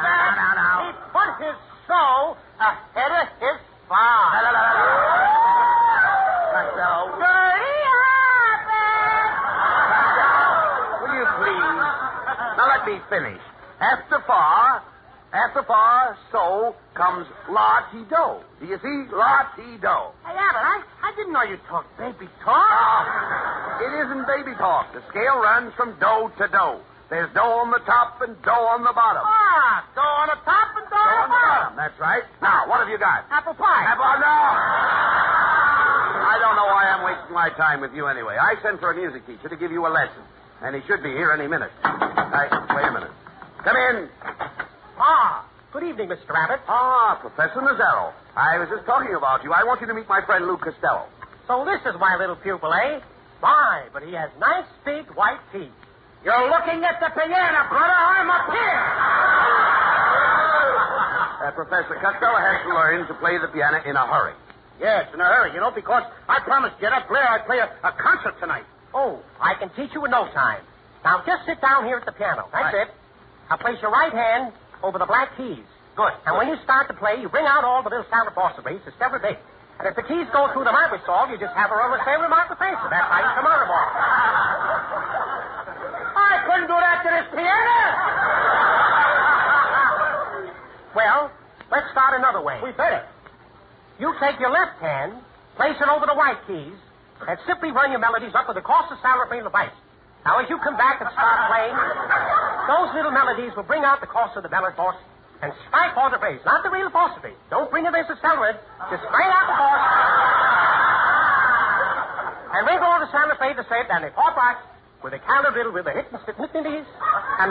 Now, 0.00 0.32
now, 0.40 0.52
now. 0.56 0.76
He 0.88 0.90
put 1.12 1.30
his 1.44 1.56
so 1.84 2.36
ahead 2.60 3.12
of 3.22 3.28
his 3.40 3.58
far. 3.88 4.32
La, 4.32 4.40
la, 4.40 4.50
la, 4.50 4.60
la, 4.60 4.84
la. 4.86 5.16
Costello. 6.52 7.16
Dirty 7.20 7.76
Abbott. 8.56 9.32
Will 11.02 11.14
you 11.16 11.26
please? 11.36 11.76
Now 12.56 12.66
let 12.68 12.82
me 12.88 12.96
finish. 13.10 13.42
After 13.80 14.18
far, 14.26 14.82
after 15.32 15.62
far, 15.64 16.16
so 16.32 16.74
comes 16.94 17.26
la 17.50 17.80
ti 17.92 18.00
do. 18.08 18.40
Do 18.60 18.64
you 18.66 18.78
see? 18.80 19.04
La 19.12 19.52
ti 19.54 19.76
do. 19.76 19.96
Hey, 20.24 20.32
Abbott, 20.32 20.64
I, 20.64 20.80
I 21.04 21.12
didn't 21.16 21.32
know 21.32 21.42
you 21.44 21.58
talked 21.68 21.92
baby 21.98 22.26
talk. 22.40 22.56
Ah, 22.72 23.78
it 23.84 23.92
isn't 24.06 24.24
baby 24.26 24.56
talk. 24.56 24.92
The 24.94 25.02
scale 25.10 25.36
runs 25.44 25.74
from 25.76 25.92
do 26.00 26.32
to 26.40 26.48
do. 26.48 26.80
There's 27.10 27.30
do 27.34 27.44
on 27.44 27.70
the 27.70 27.78
top 27.86 28.18
and 28.22 28.34
do 28.42 28.50
on 28.50 28.82
the 28.82 28.90
bottom. 28.96 29.22
Ah, 29.22 29.84
go 29.94 30.02
on 30.02 30.26
the 30.32 30.40
top 30.42 30.65
That's 31.76 31.98
right. 32.00 32.24
Now, 32.40 32.66
what 32.68 32.80
have 32.80 32.88
you 32.88 32.96
got? 32.98 33.28
Apple 33.30 33.52
pie. 33.52 33.84
Apple, 33.84 34.16
no. 34.16 34.36
I 36.24 36.40
don't 36.40 36.56
know 36.56 36.66
why 36.72 36.88
I'm 36.88 37.04
wasting 37.04 37.34
my 37.36 37.50
time 37.50 37.80
with 37.84 37.92
you 37.92 38.08
anyway. 38.08 38.36
I 38.40 38.56
sent 38.62 38.80
for 38.80 38.90
a 38.90 38.96
music 38.96 39.26
teacher 39.26 39.48
to 39.48 39.56
give 39.56 39.70
you 39.70 39.86
a 39.86 39.92
lesson, 39.92 40.24
and 40.62 40.74
he 40.74 40.80
should 40.88 41.02
be 41.02 41.10
here 41.12 41.32
any 41.32 41.46
minute. 41.46 41.70
I, 41.84 42.48
wait 42.74 42.88
a 42.88 42.92
minute. 42.92 43.12
Come 43.62 43.76
in. 43.76 44.08
Ah, 44.96 45.44
good 45.72 45.84
evening, 45.84 46.08
Mr. 46.08 46.32
Abbott. 46.32 46.60
Ah, 46.66 47.20
Professor 47.20 47.60
Nazaro. 47.60 48.12
I 48.34 48.56
was 48.58 48.68
just 48.72 48.86
talking 48.86 49.14
about 49.14 49.44
you. 49.44 49.52
I 49.52 49.62
want 49.64 49.82
you 49.82 49.86
to 49.86 49.94
meet 49.94 50.08
my 50.08 50.24
friend 50.24 50.46
Lou 50.46 50.56
Costello. 50.56 51.04
So 51.46 51.64
this 51.68 51.84
is 51.84 52.00
my 52.00 52.16
little 52.16 52.36
pupil, 52.36 52.72
eh? 52.72 53.00
My, 53.42 53.84
but 53.92 54.02
he 54.02 54.12
has 54.14 54.30
nice 54.40 54.66
big 54.84 55.04
white 55.14 55.40
teeth. 55.52 55.70
You're 56.24 56.48
looking 56.48 56.82
at 56.82 56.98
the 57.04 57.12
piano, 57.12 57.68
brother. 57.68 58.00
I'm 58.16 58.30
up 58.32 58.48
here. 58.48 59.65
Uh, 61.46 61.54
Professor 61.54 61.94
Costello 62.02 62.42
has 62.42 62.58
to 62.66 62.74
learn 62.74 63.06
to 63.06 63.14
play 63.22 63.38
the 63.38 63.46
piano 63.54 63.78
in 63.86 63.94
a 63.94 64.02
hurry. 64.02 64.34
Yes, 64.82 65.06
in 65.14 65.22
a 65.22 65.28
hurry, 65.30 65.54
you 65.54 65.62
know, 65.62 65.70
because 65.70 66.02
I 66.26 66.42
promised 66.42 66.74
Jeanette 66.82 67.06
Blair 67.06 67.22
I'd 67.22 67.46
play 67.46 67.62
a, 67.62 67.70
a 67.86 67.94
concert 67.94 68.34
tonight. 68.42 68.66
Oh, 68.92 69.22
I 69.38 69.54
can 69.54 69.70
teach 69.78 69.94
you 69.94 70.02
in 70.04 70.10
no 70.10 70.26
time. 70.34 70.58
Now, 71.06 71.22
just 71.22 71.46
sit 71.46 71.60
down 71.62 71.86
here 71.86 71.98
at 72.02 72.06
the 72.06 72.10
piano. 72.10 72.50
That's 72.50 72.74
Right. 72.74 72.90
it. 72.90 72.94
Now, 73.48 73.58
place 73.62 73.78
your 73.80 73.92
right 73.94 74.10
hand 74.10 74.50
over 74.82 74.98
the 74.98 75.06
black 75.06 75.36
keys. 75.38 75.62
Good. 75.94 76.10
And 76.26 76.34
when 76.36 76.48
you 76.50 76.58
start 76.66 76.88
to 76.90 76.94
play, 76.98 77.14
you 77.22 77.28
bring 77.30 77.46
out 77.46 77.62
all 77.62 77.78
the 77.86 77.90
little 77.94 78.10
sound 78.10 78.26
rays, 78.66 78.82
it's 78.84 78.98
every 79.00 79.20
bit. 79.22 79.38
And 79.78 79.86
if 79.86 79.94
the 79.94 80.02
keys 80.02 80.26
go 80.34 80.50
through 80.52 80.64
the 80.66 80.72
microscope, 80.74 81.30
you 81.30 81.38
just 81.38 81.54
have 81.54 81.70
her 81.70 81.78
over 81.78 81.94
a 81.94 82.02
rubber 82.02 82.02
stamp 82.02 82.26
with 82.26 82.34
microfacial. 82.34 82.90
That's 82.90 83.06
how 83.06 83.22
you 83.22 83.30
come 83.38 83.46
out 83.46 83.62
of 83.62 83.70
all. 83.70 83.86
I 86.26 86.42
couldn't 86.42 86.66
do 86.66 86.74
that 86.74 87.06
to 87.06 87.10
this 87.14 87.30
piano. 87.38 87.78
Well, 90.96 91.28
let's 91.70 91.90
start 91.92 92.18
another 92.18 92.42
way. 92.42 92.60
We 92.62 92.72
better. 92.72 93.04
You 93.98 94.12
take 94.20 94.38
your 94.38 94.50
left 94.50 94.78
hand, 94.80 95.16
place 95.56 95.76
it 95.80 95.88
over 95.88 96.04
the 96.04 96.14
white 96.14 96.38
keys, 96.46 96.76
and 97.24 97.38
simply 97.46 97.72
run 97.72 97.90
your 97.90 98.00
melodies 98.00 98.34
up 98.36 98.48
with 98.48 98.56
the 98.56 98.66
course 98.66 98.86
of 98.92 98.98
salary 99.00 99.40
device. 99.40 99.72
Now, 100.26 100.42
as 100.42 100.50
you 100.50 100.58
come 100.58 100.76
back 100.76 101.00
and 101.00 101.08
start 101.14 101.38
playing, 101.48 101.76
those 102.66 102.90
little 102.98 103.14
melodies 103.14 103.54
will 103.54 103.64
bring 103.64 103.86
out 103.86 104.02
the 104.02 104.10
course 104.10 104.34
of 104.34 104.42
the 104.42 104.50
ballad 104.50 104.74
force 104.74 104.98
and 105.40 105.52
strike 105.68 105.96
all 105.96 106.10
the 106.10 106.18
bass, 106.18 106.40
not 106.44 106.66
the 106.66 106.70
real 106.70 106.90
falsity. 106.90 107.32
Don't 107.48 107.70
bring 107.70 107.86
it 107.86 107.94
as 107.94 108.10
a 108.10 108.18
celebrate. 108.20 108.58
Just 108.90 109.06
strike 109.06 109.32
out 109.32 109.46
the 109.46 109.56
force. 109.56 109.84
and 112.58 112.60
ring 112.66 112.80
all 112.82 112.98
the 113.00 113.10
sound 113.12 113.30
of 113.30 113.38
fade 113.38 113.56
the 113.56 113.64
set, 113.68 113.86
and 113.86 114.04
the 114.04 114.10
four 114.18 114.32
parts 114.32 114.60
with 115.02 115.14
a 115.14 115.20
counter 115.22 115.52
riddle 115.52 115.72
with 115.72 115.86
a 115.86 115.92
hit 115.92 116.10
and 116.10 116.20
stick 116.26 116.36
and 116.36 116.52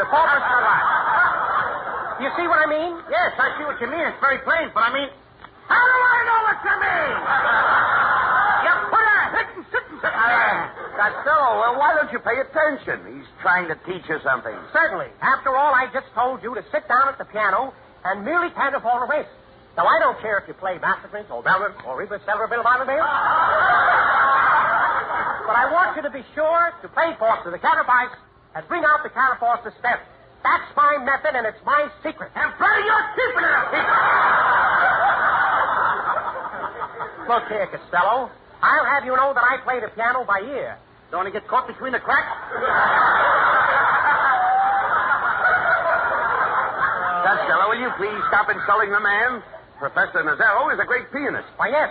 the 0.02 0.08
four 0.12 0.24
parts 0.26 0.44
are 0.44 0.62
right. 0.62 1.35
You 2.16 2.32
see 2.40 2.48
what 2.48 2.64
I 2.64 2.68
mean? 2.72 2.96
Yes, 3.12 3.36
I 3.36 3.60
see 3.60 3.66
what 3.68 3.76
you 3.84 3.92
mean. 3.92 4.06
It's 4.08 4.22
very 4.24 4.40
plain, 4.48 4.72
but 4.72 4.88
I 4.88 4.92
mean, 4.96 5.12
how 5.68 5.84
do 5.84 6.00
I 6.00 6.20
know 6.24 6.40
what 6.48 6.58
you 6.64 6.76
mean? 6.80 7.16
you 8.64 8.72
put 8.88 9.04
a 9.04 9.20
hit 9.36 9.48
and 9.60 9.66
sit 9.68 9.84
and 9.92 10.00
sit. 10.00 10.14
Uh, 10.16 10.72
Costello, 10.96 11.60
well, 11.60 11.76
why 11.76 11.92
don't 11.92 12.08
you 12.16 12.24
pay 12.24 12.40
attention? 12.40 13.04
He's 13.20 13.28
trying 13.44 13.68
to 13.68 13.76
teach 13.84 14.08
you 14.08 14.24
something. 14.24 14.56
Certainly. 14.72 15.12
After 15.20 15.52
all, 15.60 15.76
I 15.76 15.92
just 15.92 16.08
told 16.16 16.40
you 16.40 16.56
to 16.56 16.64
sit 16.72 16.88
down 16.88 17.12
at 17.12 17.20
the 17.20 17.28
piano 17.28 17.76
and 18.08 18.24
merely 18.24 18.48
of 18.76 18.86
all 18.88 19.04
the 19.04 19.12
race. 19.12 19.28
Now, 19.76 19.84
I 19.84 20.00
don't 20.00 20.16
care 20.24 20.40
if 20.40 20.48
you 20.48 20.56
play 20.56 20.80
Masterprince 20.80 21.28
or 21.28 21.44
Belmont 21.44 21.76
or 21.84 22.00
even 22.00 22.24
Silver 22.24 22.48
Bill 22.48 22.64
Bonneville. 22.64 22.96
but 25.44 25.56
I 25.60 25.68
want 25.68 26.00
you 26.00 26.02
to 26.08 26.14
be 26.16 26.24
sure 26.32 26.72
to 26.82 26.88
play 26.96 27.12
to 27.44 27.52
the 27.52 27.60
counterparts 27.60 28.16
and 28.56 28.64
bring 28.72 28.88
out 28.88 29.04
the 29.04 29.12
counterforce 29.12 29.68
to 29.68 29.76
step. 29.84 30.00
That's 30.46 30.70
my 30.78 31.02
method, 31.02 31.34
and 31.34 31.50
it's 31.50 31.58
my 31.66 31.90
secret. 32.06 32.30
And 32.38 32.54
Freddie, 32.62 32.86
you're 32.86 33.08
keeping 33.18 33.42
it 33.42 33.50
a 33.50 33.66
secret. 33.74 33.98
Look 37.26 37.50
here, 37.50 37.66
Costello. 37.74 38.30
I'll 38.62 38.86
have 38.86 39.10
you 39.10 39.18
know 39.18 39.34
that 39.34 39.42
I 39.42 39.58
play 39.66 39.82
the 39.82 39.90
piano 39.98 40.22
by 40.22 40.46
ear. 40.46 40.78
Don't 41.10 41.26
he 41.26 41.32
get 41.34 41.48
caught 41.50 41.66
between 41.66 41.98
the 41.98 42.00
cracks? 42.00 42.30
Costello, 47.26 47.66
will 47.74 47.82
you 47.82 47.90
please 47.98 48.22
stop 48.30 48.46
insulting 48.46 48.94
the 48.94 49.02
man? 49.02 49.42
Professor 49.82 50.22
Nazaro 50.22 50.70
is 50.70 50.80
a 50.80 50.86
great 50.86 51.10
pianist. 51.12 51.50
Why, 51.58 51.74
yes. 51.74 51.90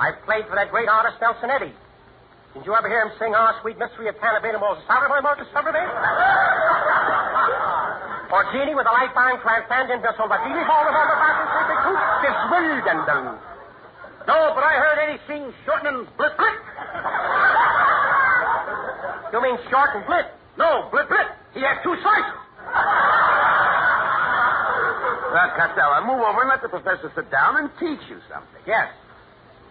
I've 0.00 0.16
played 0.24 0.48
for 0.48 0.56
that 0.56 0.70
great 0.72 0.88
artist, 0.88 1.20
Nelson 1.20 1.50
Eddy. 1.52 1.72
Did 2.56 2.64
you 2.64 2.72
ever 2.72 2.88
hear 2.88 3.04
him 3.04 3.12
sing 3.20 3.34
Our 3.34 3.60
Sweet 3.60 3.76
Mystery 3.76 4.08
of 4.08 4.16
Canabina 4.16 4.58
Moses? 4.58 4.84
Sorry, 8.30 8.38
my 8.38 8.50
Marcus 8.50 8.50
Somerville? 8.50 8.50
or 8.50 8.52
Genie 8.52 8.74
with 8.74 8.86
a 8.86 8.92
light 8.92 9.12
fine 9.14 9.38
transcendent 9.40 10.02
vessel, 10.02 10.26
but 10.28 10.42
Genie 10.42 10.64
fall 10.66 10.82
of 10.82 10.94
the 10.94 11.16
fashion 11.22 11.46
sleeping 11.54 11.80
coop 11.86 12.00
is 12.26 12.36
Wilden. 12.50 13.38
No, 14.26 14.50
but 14.58 14.64
I 14.66 14.74
heard 14.82 14.98
Eddie 14.98 15.20
sing 15.30 15.54
shortening 15.64 16.06
Blit 16.18 16.34
Blit. 16.34 16.56
You 19.32 19.42
mean 19.42 19.58
short 19.70 19.90
and 19.94 20.04
blit? 20.04 20.26
No, 20.58 20.88
Blit 20.90 21.06
Blit. 21.08 21.28
He 21.54 21.60
has 21.62 21.78
two 21.82 21.94
slices. 22.02 22.38
Well, 25.30 25.50
Costello, 25.54 26.00
move 26.06 26.22
over 26.24 26.40
and 26.42 26.48
let 26.50 26.62
the 26.62 26.68
professor 26.68 27.12
sit 27.14 27.30
down 27.30 27.56
and 27.58 27.70
teach 27.78 28.00
you 28.08 28.18
something. 28.32 28.62
Yes. 28.66 28.88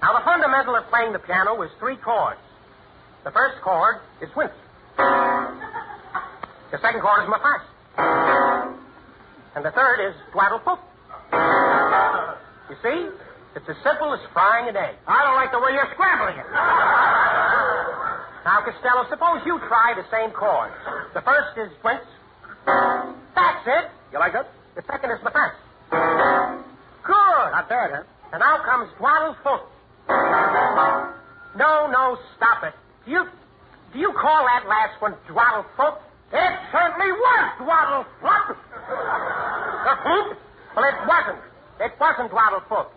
Now, 0.02 0.14
the 0.14 0.24
fundamental 0.24 0.76
of 0.76 0.88
playing 0.90 1.14
the 1.14 1.20
piano 1.20 1.60
is 1.64 1.72
three 1.80 1.98
chords. 1.98 2.40
The 3.24 3.32
first 3.32 3.62
chord 3.64 3.98
is 4.22 4.30
wince. 4.36 4.54
The 4.98 6.78
second 6.82 7.02
chord 7.02 7.24
is 7.24 7.30
mafash. 7.30 7.64
And 9.56 9.64
the 9.64 9.72
third 9.72 10.04
is 10.04 10.14
twaddle 10.32 10.60
You 12.70 12.76
see? 12.84 13.10
It's 13.56 13.70
as 13.70 13.78
simple 13.88 14.14
as 14.14 14.20
frying 14.34 14.68
an 14.68 14.76
egg. 14.76 14.96
I 15.08 15.24
don't 15.24 15.36
like 15.36 15.52
the 15.52 15.60
way 15.64 15.72
you're 15.72 15.88
scrambling 15.96 16.36
it. 16.36 16.46
Now, 18.44 18.62
Costello, 18.68 19.08
suppose 19.10 19.42
you 19.46 19.58
try 19.68 19.96
the 19.96 20.04
same 20.12 20.32
chords. 20.32 20.76
The 21.16 21.22
first 21.22 21.58
is 21.58 21.72
wince. 21.84 22.04
That's 22.66 23.66
it. 23.66 23.90
You 24.12 24.20
like 24.20 24.34
that? 24.34 24.52
The 24.76 24.84
second 24.92 25.12
is 25.12 25.20
mafash. 25.24 25.56
Good. 27.08 27.48
Not 27.56 27.70
bad, 27.70 27.92
huh? 27.96 28.04
And 28.34 28.40
now 28.42 28.60
comes 28.60 28.92
twaddle 28.98 29.36
No, 31.56 31.88
no, 31.88 32.18
stop 32.36 32.64
it. 32.64 32.74
Do 33.06 33.12
you, 33.12 33.24
do 33.94 34.00
you 34.00 34.12
call 34.20 34.46
that 34.46 34.68
last 34.68 35.02
one 35.02 35.16
dwaddle 35.28 35.66
foot? 35.78 35.96
It 36.36 36.54
certainly 36.72 37.12
was 37.16 37.46
dwaddle 37.64 38.04
flop. 38.20 38.48
The 38.52 39.94
flute? 40.04 40.36
Well, 40.76 40.84
it 40.84 41.00
wasn't. 41.08 41.40
It 41.80 41.94
wasn't 41.96 42.30
dwaddle 42.32 42.60
foot. 42.68 42.88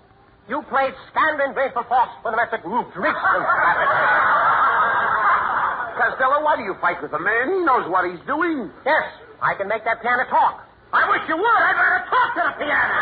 You 0.48 0.62
played 0.66 0.94
Scandin 1.12 1.54
Grateful 1.54 1.84
Force 1.86 2.10
for 2.22 2.32
the 2.32 2.36
message. 2.40 2.62
Costello, 5.98 6.42
why 6.42 6.56
do 6.56 6.62
you 6.66 6.74
fight 6.80 7.02
with 7.02 7.12
the 7.12 7.18
man? 7.20 7.52
He 7.52 7.60
knows 7.62 7.86
what 7.86 8.10
he's 8.10 8.20
doing. 8.26 8.70
Yes, 8.86 9.06
I 9.42 9.54
can 9.54 9.68
make 9.68 9.84
that 9.84 10.02
piano 10.02 10.24
talk. 10.30 10.64
I 10.92 11.04
wish 11.10 11.22
you 11.28 11.36
would. 11.36 11.60
I'd 11.62 11.76
rather 11.76 12.02
talk 12.08 12.34
to 12.34 12.42
the 12.48 12.54
piano. 12.64 12.94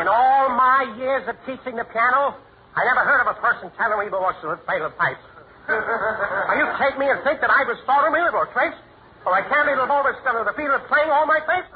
In 0.00 0.06
all 0.08 0.48
my 0.54 0.94
years 0.96 1.26
of 1.28 1.36
teaching 1.44 1.76
the 1.76 1.84
piano, 1.84 2.36
I 2.76 2.84
never 2.86 3.02
heard 3.04 3.20
of 3.26 3.36
a 3.36 3.40
person 3.42 3.70
telling 3.76 3.98
me 3.98 4.08
what 4.08 4.40
to 4.40 4.56
play 4.64 4.78
the 4.78 4.90
pipes. 4.94 5.20
Now, 5.68 6.54
you 6.56 6.66
take 6.78 6.98
me 6.98 7.06
and 7.10 7.22
think 7.22 7.40
that 7.40 7.50
I 7.50 7.64
was 7.64 7.78
Stormfield 7.84 8.34
or 8.34 8.46
Trace, 8.52 8.74
or 9.26 9.34
I 9.34 9.42
can't 9.48 9.68
even 9.68 9.90
over 9.90 10.12
the 10.14 10.54
field 10.56 10.74
of 10.74 10.86
playing 10.88 11.10
all 11.10 11.26
my 11.26 11.40
face? 11.44 11.68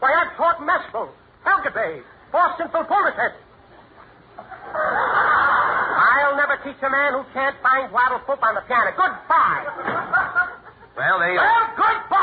Why, 0.00 0.14
I've 0.14 0.36
taught 0.36 0.62
Mescal, 0.64 1.10
Helgabay, 1.44 2.02
Boston 2.32 2.68
Philpolitech. 2.68 3.34
I'll 4.38 6.36
never 6.36 6.56
teach 6.62 6.78
a 6.82 6.90
man 6.90 7.12
who 7.14 7.24
can't 7.34 7.56
find 7.62 7.90
Waddle 7.92 8.20
Foot 8.26 8.38
on 8.42 8.54
the 8.54 8.62
piano. 8.62 8.92
Goodbye. 8.96 9.64
Well, 10.96 11.18
they. 11.20 11.34
Well, 11.34 11.66
goodbye. 11.76 12.17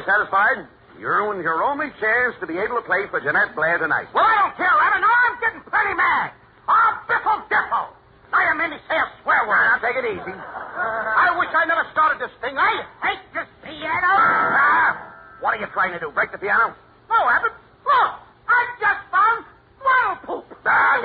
You 0.00 0.08
satisfied? 0.08 0.64
You're 0.96 1.20
your 1.44 1.60
only 1.60 1.92
chance 2.00 2.32
to 2.40 2.48
be 2.48 2.56
able 2.56 2.80
to 2.80 2.86
play 2.88 3.04
for 3.12 3.20
Jeanette 3.20 3.52
Blair 3.52 3.76
tonight. 3.76 4.08
Well, 4.16 4.24
I 4.24 4.48
don't 4.48 4.56
care. 4.56 4.64
Now 4.72 5.12
I'm 5.12 5.36
getting 5.44 5.60
plenty 5.68 5.92
mad. 5.92 6.32
Oh, 6.64 7.04
biffle 7.04 7.44
diffle. 7.52 7.92
Now 8.32 8.40
you 8.40 8.56
made 8.56 8.72
me 8.72 8.80
say 8.88 8.96
a 8.96 9.04
swear 9.20 9.44
word. 9.44 9.60
Now, 9.60 9.76
take 9.84 10.00
it 10.00 10.08
easy. 10.08 10.32
I 10.32 11.36
wish 11.36 11.52
I 11.52 11.68
never 11.68 11.84
started 11.92 12.16
this 12.16 12.32
thing. 12.40 12.56
I 12.56 12.80
hate 13.04 13.20
this 13.36 13.44
piano. 13.60 14.08
Ah, 14.16 15.36
what 15.44 15.52
are 15.52 15.60
you 15.60 15.68
trying 15.76 15.92
to 15.92 16.00
do? 16.00 16.08
Break 16.16 16.32
the 16.32 16.40
piano? 16.40 16.72
No, 17.12 17.20
Abbott. 17.28 17.52
Look, 17.84 18.10
I 18.48 18.60
just 18.80 19.04
found 19.12 19.44
twaddle 19.84 20.16
poop. 20.24 20.48
Ah, 20.64 20.96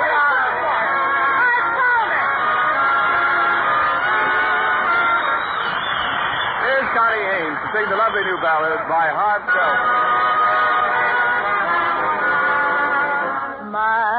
sing 7.76 7.90
the 7.90 7.98
lovely 7.98 8.24
new 8.24 8.40
ballad, 8.40 8.80
by 8.88 9.12
Tells 9.52 9.84
My 13.68 14.15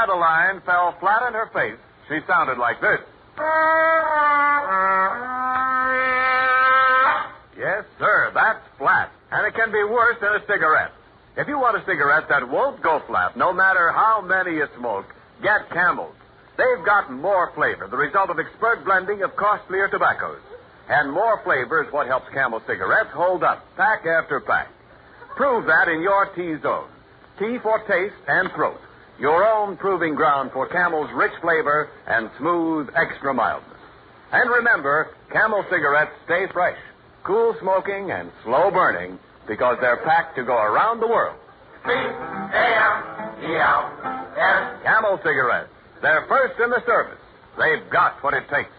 Adeline 0.00 0.62
fell 0.64 0.96
flat 0.98 1.22
on 1.22 1.34
her 1.34 1.50
face, 1.52 1.76
she 2.08 2.20
sounded 2.26 2.56
like 2.56 2.80
this. 2.80 3.00
Yes, 7.58 7.84
sir, 7.98 8.32
that's 8.32 8.64
flat. 8.78 9.12
And 9.30 9.46
it 9.46 9.54
can 9.54 9.70
be 9.70 9.84
worse 9.84 10.16
than 10.20 10.32
a 10.32 10.40
cigarette. 10.46 10.92
If 11.36 11.48
you 11.48 11.58
want 11.58 11.76
a 11.76 11.84
cigarette 11.84 12.28
that 12.30 12.48
won't 12.48 12.82
go 12.82 13.02
flat, 13.06 13.36
no 13.36 13.52
matter 13.52 13.92
how 13.92 14.22
many 14.22 14.56
you 14.56 14.66
smoke, 14.78 15.04
get 15.42 15.68
Camels. 15.70 16.14
They've 16.56 16.84
got 16.84 17.12
more 17.12 17.52
flavor, 17.54 17.86
the 17.86 17.96
result 17.96 18.30
of 18.30 18.38
expert 18.38 18.84
blending 18.84 19.22
of 19.22 19.36
costlier 19.36 19.88
tobaccos. 19.88 20.40
And 20.88 21.12
more 21.12 21.40
flavor 21.44 21.84
is 21.84 21.92
what 21.92 22.06
helps 22.06 22.28
Camel 22.32 22.60
cigarettes 22.66 23.10
hold 23.12 23.44
up, 23.44 23.64
pack 23.76 24.06
after 24.06 24.40
pack. 24.40 24.68
Prove 25.36 25.66
that 25.66 25.88
in 25.88 26.00
your 26.00 26.26
T-zone. 26.34 26.88
T 27.38 27.58
for 27.62 27.78
taste 27.86 28.16
and 28.26 28.50
throat. 28.52 28.80
Your 29.20 29.46
own 29.46 29.76
proving 29.76 30.14
ground 30.14 30.50
for 30.52 30.66
Camel's 30.66 31.10
rich 31.14 31.32
flavor 31.42 31.90
and 32.06 32.30
smooth 32.38 32.88
extra 32.96 33.34
mildness. 33.34 33.76
And 34.32 34.48
remember, 34.48 35.10
Camel 35.30 35.62
cigarettes 35.70 36.12
stay 36.24 36.46
fresh, 36.52 36.78
cool 37.22 37.54
smoking 37.60 38.10
and 38.10 38.30
slow 38.44 38.70
burning 38.70 39.18
because 39.46 39.76
they're 39.82 40.02
packed 40.04 40.36
to 40.36 40.44
go 40.44 40.56
around 40.56 41.00
the 41.00 41.06
world. 41.06 41.38
Camel 44.82 45.18
cigarettes. 45.18 45.68
They're 46.00 46.24
first 46.26 46.58
in 46.58 46.70
the 46.70 46.82
service. 46.86 47.18
They've 47.58 47.90
got 47.90 48.22
what 48.24 48.32
it 48.32 48.48
takes. 48.48 48.70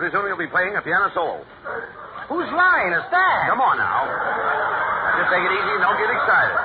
Pretty 0.00 0.16
soon 0.16 0.24
you'll 0.32 0.40
be 0.40 0.48
playing 0.48 0.72
a 0.72 0.80
piano 0.80 1.12
solo. 1.12 1.44
Whose 2.32 2.48
line 2.56 2.96
is 2.96 3.04
that? 3.12 3.52
Come 3.52 3.60
on 3.60 3.76
now. 3.76 4.08
Just 5.20 5.28
take 5.28 5.44
it 5.44 5.52
easy 5.52 5.72
and 5.76 5.84
don't 5.84 6.00
get 6.00 6.08
excited. 6.08 6.56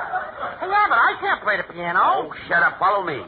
Hey, 0.64 0.72
Abbott, 0.72 0.96
I 0.96 1.12
can't 1.20 1.44
play 1.44 1.60
the 1.60 1.68
piano. 1.68 2.00
Oh, 2.00 2.32
shut 2.48 2.64
up. 2.64 2.80
Follow 2.80 3.04
me. 3.04 3.20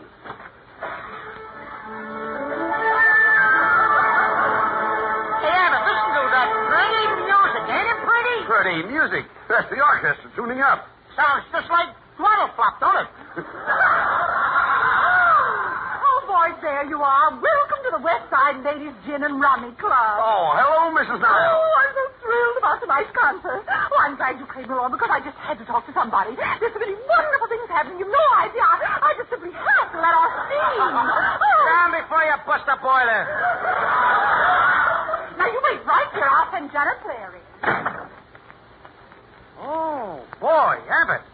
Hey, 5.44 5.52
Abbott, 5.60 5.84
listen 5.92 6.08
to 6.16 6.24
that 6.32 6.48
pretty 6.56 7.04
music. 7.28 7.62
Ain't 7.68 7.88
it 7.92 8.00
pretty? 8.00 8.36
Pretty 8.48 8.78
music. 8.88 9.24
That's 9.52 9.68
the 9.68 9.76
orchestra 9.76 10.32
tuning 10.32 10.64
up. 10.64 10.88
Sounds 11.20 11.44
just 11.52 11.68
like 11.68 11.92
throttle 12.16 12.48
flop, 12.56 12.80
don't 12.80 12.96
it? 12.96 13.08
Oh, 16.00 16.24
boys, 16.24 16.56
there 16.64 16.88
you 16.88 16.96
are. 16.96 17.30
Welcome 17.30 17.67
to 17.88 17.96
the 17.96 18.04
West 18.04 18.28
Side 18.28 18.60
Ladies 18.60 18.92
Gin 19.08 19.24
and 19.24 19.40
Rummy 19.40 19.72
Club. 19.80 20.20
Oh, 20.20 20.52
hello, 20.52 20.92
Mrs. 20.92 21.24
Niles. 21.24 21.56
Oh, 21.56 21.72
I'm 21.80 21.92
so 21.96 22.04
thrilled 22.20 22.56
about 22.60 22.76
tonight's 22.84 23.12
concert. 23.16 23.64
Oh, 23.64 23.98
I'm 24.04 24.12
glad 24.20 24.36
you 24.36 24.44
came 24.52 24.68
along 24.68 24.92
because 24.92 25.08
I 25.08 25.24
just 25.24 25.40
had 25.40 25.56
to 25.56 25.64
talk 25.64 25.88
to 25.88 25.92
somebody. 25.96 26.36
There's 26.36 26.72
so 26.76 26.80
many 26.84 26.92
wonderful 26.92 27.48
things 27.48 27.64
happening. 27.72 27.96
You've 27.96 28.12
no 28.12 28.26
idea. 28.44 28.60
I, 28.60 28.76
I 29.08 29.10
just 29.16 29.32
simply 29.32 29.56
have 29.56 29.88
to 29.88 29.98
let 30.04 30.12
off 30.12 30.32
steam. 30.44 30.60
Oh. 31.48 31.64
Down 31.68 31.90
before 31.96 32.22
you 32.24 32.36
bust 32.44 32.64
a 32.68 32.76
boiler. 32.80 33.22
Now, 35.36 35.48
you 35.48 35.60
wait 35.64 35.80
right 35.84 36.10
here. 36.12 36.28
I'll 36.28 36.50
send 36.52 36.70
Janet 36.72 37.00
Clary. 37.02 37.42
Oh, 39.60 40.20
boy, 40.40 40.76
Abbott. 40.88 41.24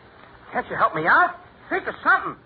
Can't 0.52 0.66
you 0.70 0.76
help 0.76 0.94
me 0.94 1.06
out? 1.06 1.34
Think 1.68 1.86
of 1.86 1.94
something. 2.02 2.36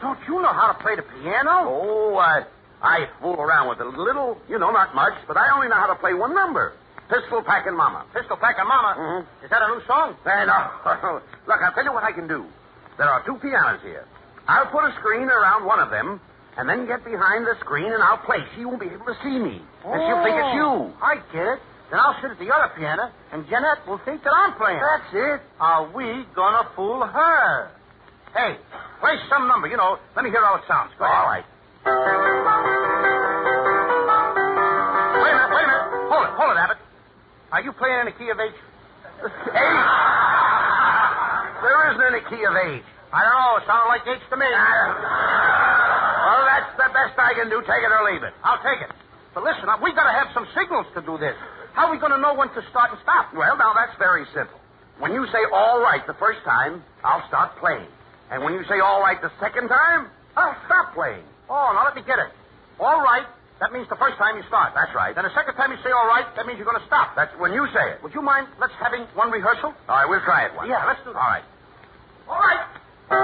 Don't 0.00 0.18
you 0.28 0.40
know 0.42 0.52
how 0.52 0.72
to 0.72 0.82
play 0.82 0.96
the 0.96 1.02
piano? 1.02 1.68
Oh, 1.68 2.16
I, 2.16 2.44
I 2.82 3.06
fool 3.20 3.34
around 3.40 3.68
with 3.68 3.80
it 3.80 3.86
a 3.86 4.02
little. 4.02 4.38
You 4.48 4.58
know, 4.58 4.70
not 4.70 4.94
much, 4.94 5.14
but 5.28 5.36
I 5.36 5.50
only 5.54 5.68
know 5.68 5.76
how 5.76 5.86
to 5.88 5.96
play 5.96 6.14
one 6.14 6.34
number. 6.34 6.72
Pistol 7.10 7.42
Packin' 7.42 7.76
Mama. 7.76 8.04
Pistol 8.14 8.36
Packer 8.36 8.64
Mama. 8.64 8.94
Mhm. 8.96 9.44
Is 9.44 9.50
that 9.50 9.62
a 9.62 9.68
new 9.68 9.82
song? 9.86 10.14
Hey, 10.24 10.44
no. 10.46 10.54
Look, 11.46 11.58
I'll 11.60 11.72
tell 11.72 11.84
you 11.84 11.92
what 11.92 12.04
I 12.04 12.12
can 12.12 12.28
do. 12.28 12.46
There 12.98 13.08
are 13.08 13.22
two 13.26 13.34
pianos 13.36 13.80
here. 13.82 14.06
I'll 14.46 14.66
put 14.66 14.84
a 14.84 14.92
screen 15.00 15.28
around 15.28 15.64
one 15.66 15.80
of 15.80 15.90
them, 15.90 16.20
and 16.56 16.68
then 16.68 16.86
get 16.86 17.04
behind 17.04 17.46
the 17.46 17.56
screen, 17.60 17.92
and 17.92 18.02
I'll 18.02 18.18
play. 18.18 18.38
She 18.56 18.64
won't 18.64 18.80
be 18.80 18.86
able 18.86 19.06
to 19.06 19.16
see 19.22 19.38
me. 19.38 19.60
And 19.84 20.00
she'll 20.06 20.22
think 20.22 20.36
it's 20.38 20.54
you. 20.54 20.64
Oh, 20.66 20.92
I 21.02 21.16
get 21.32 21.46
it. 21.46 21.60
Then 21.90 21.98
I'll 21.98 22.14
sit 22.22 22.30
at 22.30 22.38
the 22.38 22.50
other 22.54 22.70
piano, 22.78 23.10
and 23.32 23.44
Jeanette 23.48 23.82
will 23.88 23.98
think 24.04 24.22
that 24.22 24.32
I'm 24.32 24.54
playing. 24.54 24.78
That's 24.78 25.12
it. 25.12 25.40
Are 25.58 25.90
we 25.90 26.24
gonna 26.36 26.68
fool 26.76 27.02
her? 27.04 27.70
Hey, 28.34 28.56
play 29.00 29.16
some 29.28 29.48
number. 29.48 29.66
You 29.66 29.76
know, 29.76 29.98
let 30.14 30.24
me 30.24 30.30
hear 30.30 30.44
how 30.44 30.54
it 30.56 30.62
sounds. 30.68 30.92
Go 30.98 31.04
All 31.04 31.10
ahead. 31.10 31.26
right. 31.26 31.44
Wait 31.84 31.92
a 35.32 35.36
minute, 35.36 35.50
wait 35.54 35.64
a 35.64 35.68
minute. 35.70 35.86
Hold 36.12 36.24
it, 36.28 36.32
hold 36.36 36.50
it, 36.52 36.58
Abbott. 36.60 36.78
Are 37.52 37.62
you 37.62 37.72
playing 37.72 38.00
in 38.00 38.06
the 38.06 38.16
key 38.16 38.28
of 38.30 38.38
H? 38.40 38.52
H. 38.52 38.60
There 41.60 41.80
isn't 41.92 42.04
any 42.04 42.22
key 42.28 42.42
of 42.44 42.54
H. 42.56 42.84
I 43.12 43.20
don't 43.26 43.34
know. 43.34 43.56
It 43.58 43.64
sounded 43.66 43.88
like 43.90 44.04
H 44.06 44.22
to 44.30 44.36
me. 44.36 44.46
Well, 44.46 46.44
that's 46.46 46.70
the 46.78 46.88
best 46.94 47.18
I 47.18 47.34
can 47.34 47.50
do. 47.50 47.60
Take 47.66 47.82
it 47.82 47.90
or 47.90 48.04
leave 48.12 48.22
it. 48.22 48.32
I'll 48.44 48.62
take 48.62 48.80
it. 48.80 48.92
But 49.34 49.44
listen, 49.44 49.68
uh, 49.68 49.76
we 49.82 49.92
gotta 49.92 50.12
have 50.14 50.28
some 50.32 50.46
signals 50.54 50.86
to 50.94 51.02
do 51.02 51.18
this. 51.18 51.34
How 51.72 51.86
are 51.88 51.92
we 51.92 51.98
gonna 51.98 52.18
know 52.18 52.34
when 52.34 52.48
to 52.54 52.62
start 52.70 52.90
and 52.92 53.00
stop? 53.02 53.32
Well, 53.34 53.56
now 53.56 53.72
that's 53.74 53.96
very 53.98 54.24
simple. 54.34 54.58
When 54.98 55.12
you 55.12 55.26
say 55.32 55.42
all 55.52 55.80
right 55.80 56.04
the 56.06 56.14
first 56.14 56.40
time, 56.44 56.82
I'll 57.04 57.26
start 57.28 57.56
playing. 57.58 57.88
And 58.30 58.44
when 58.44 58.54
you 58.54 58.64
say 58.68 58.78
all 58.80 59.00
right 59.00 59.20
the 59.20 59.30
second 59.40 59.68
time, 59.68 60.08
I'll 60.40 60.56
stop 60.64 60.96
playing. 60.96 61.20
Oh, 61.52 61.68
now 61.76 61.84
let 61.84 61.92
me 61.94 62.00
get 62.02 62.18
it. 62.18 62.32
All 62.80 63.04
right. 63.04 63.28
That 63.60 63.76
means 63.76 63.84
the 63.92 64.00
first 64.00 64.16
time 64.16 64.40
you 64.40 64.44
start. 64.48 64.72
That's 64.72 64.88
right. 64.96 65.12
Then 65.14 65.28
the 65.28 65.34
second 65.36 65.52
time 65.60 65.68
you 65.68 65.76
say 65.84 65.92
all 65.92 66.08
right, 66.08 66.24
that 66.34 66.46
means 66.48 66.56
you're 66.56 66.64
gonna 66.64 66.80
stop. 66.88 67.12
That's 67.12 67.28
when 67.36 67.52
you 67.52 67.68
say 67.76 67.92
it. 67.92 68.00
Would 68.02 68.16
you 68.16 68.22
mind 68.24 68.48
let's 68.56 68.72
having 68.80 69.04
one 69.12 69.28
rehearsal? 69.30 69.76
All 69.84 69.96
right, 70.00 70.08
we'll 70.08 70.24
try 70.24 70.48
it 70.48 70.56
once. 70.56 70.72
Yeah, 70.72 70.80
let's 70.88 71.04
do 71.04 71.12
that. 71.12 71.20
All 71.20 71.28
right. 71.28 71.44
All 72.24 72.40
right. 72.40 72.64
All 73.10 73.18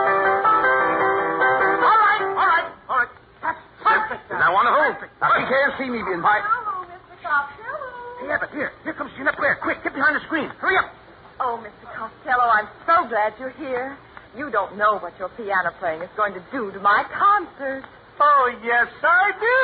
right, 2.05 2.21
all 2.37 2.49
right, 2.53 2.69
all 2.85 2.99
right. 3.01 3.09
That's 3.41 3.57
perfect. 3.81 4.29
Isn't 4.29 4.45
that 4.45 4.53
wonderful? 4.53 4.93
Perfect. 4.93 5.17
Now, 5.25 5.33
she 5.41 5.49
can't 5.49 5.73
see 5.81 5.89
me 5.89 6.05
being 6.05 6.21
by. 6.21 6.45
Hello, 6.45 6.85
Mr. 6.85 7.17
Costello. 7.25 8.21
Hey, 8.21 8.29
Abbott, 8.29 8.53
here. 8.53 8.77
Here 8.85 8.93
comes 8.93 9.09
Jeanette 9.17 9.39
Blair. 9.41 9.57
Quick, 9.63 9.81
get 9.85 9.95
behind 9.95 10.17
the 10.17 10.21
screen. 10.29 10.51
Hurry 10.61 10.77
up. 10.77 10.93
Oh, 11.41 11.57
Mr. 11.65 11.89
Costello, 11.97 12.45
I'm 12.45 12.69
so 12.85 13.09
glad 13.09 13.33
you're 13.39 13.57
here. 13.57 13.97
You 14.35 14.51
don't 14.51 14.77
know 14.77 14.99
what 14.99 15.19
your 15.19 15.29
piano 15.31 15.71
playing 15.79 16.03
is 16.03 16.11
going 16.17 16.35
to 16.35 16.43
do 16.51 16.73
to 16.73 16.81
my 16.81 17.05
concert. 17.13 17.85
Oh, 18.19 18.51
yes, 18.65 18.89
I 19.03 19.31
do. 19.37 19.61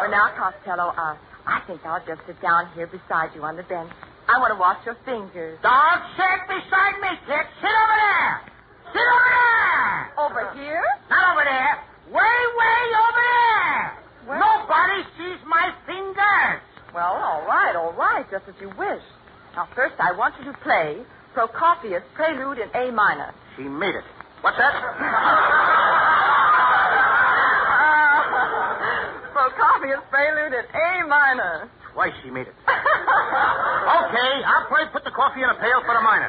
Well, 0.00 0.10
now, 0.10 0.30
Costello, 0.38 0.94
uh, 0.96 1.16
I 1.46 1.60
think 1.66 1.84
I'll 1.84 2.04
just 2.06 2.22
sit 2.26 2.40
down 2.40 2.70
here 2.74 2.86
beside 2.86 3.34
you 3.34 3.42
on 3.42 3.56
the 3.56 3.64
bench. 3.64 3.90
I 4.28 4.38
want 4.38 4.52
to 4.52 4.60
wash 4.60 4.78
your 4.86 4.96
fingers. 5.04 5.58
Don't 5.62 6.02
sit 6.14 6.38
beside 6.46 7.00
me, 7.02 7.08
kid. 7.26 7.44
Sit 7.60 7.72
over 7.72 7.96
there. 7.98 8.42
Sit 8.94 9.02
over 9.02 9.30
there. 9.32 10.12
Over 10.20 10.42
here? 10.54 10.84
Not 11.10 11.34
over 11.34 11.44
there. 11.44 11.82
Way, 12.12 12.38
way 12.56 12.82
over 12.94 13.22
there. 13.24 13.82
Where? 14.26 14.38
Nobody 14.38 15.02
sees 15.18 15.40
my 15.48 15.72
fingers. 15.86 16.62
Well, 16.94 17.16
all 17.16 17.44
right, 17.46 17.74
all 17.76 17.92
right, 17.92 18.24
just 18.30 18.44
as 18.48 18.54
you 18.60 18.68
wish. 18.78 19.02
Now, 19.56 19.68
first, 19.74 19.94
I 19.98 20.12
want 20.12 20.34
you 20.38 20.52
to 20.52 20.58
play 20.60 21.02
Prokofiev 21.38 22.02
Prelude 22.18 22.58
in 22.58 22.68
A 22.74 22.90
minor. 22.90 23.32
She 23.54 23.62
made 23.62 23.94
it. 23.94 24.02
What's 24.40 24.58
that? 24.58 24.74
Prokofiev 29.38 30.02
is 30.02 30.02
Prelude 30.10 30.50
in 30.58 30.66
A 30.66 31.06
minor. 31.06 31.70
Twice 31.94 32.10
she 32.24 32.30
made 32.34 32.48
it. 32.48 32.54
Okay, 32.58 34.32
I'll 34.50 34.66
play 34.66 34.82
put 34.90 35.04
the 35.04 35.14
coffee 35.14 35.46
in 35.46 35.48
a 35.48 35.54
pail 35.62 35.78
for 35.86 35.94
the 35.94 36.02
minor. 36.02 36.26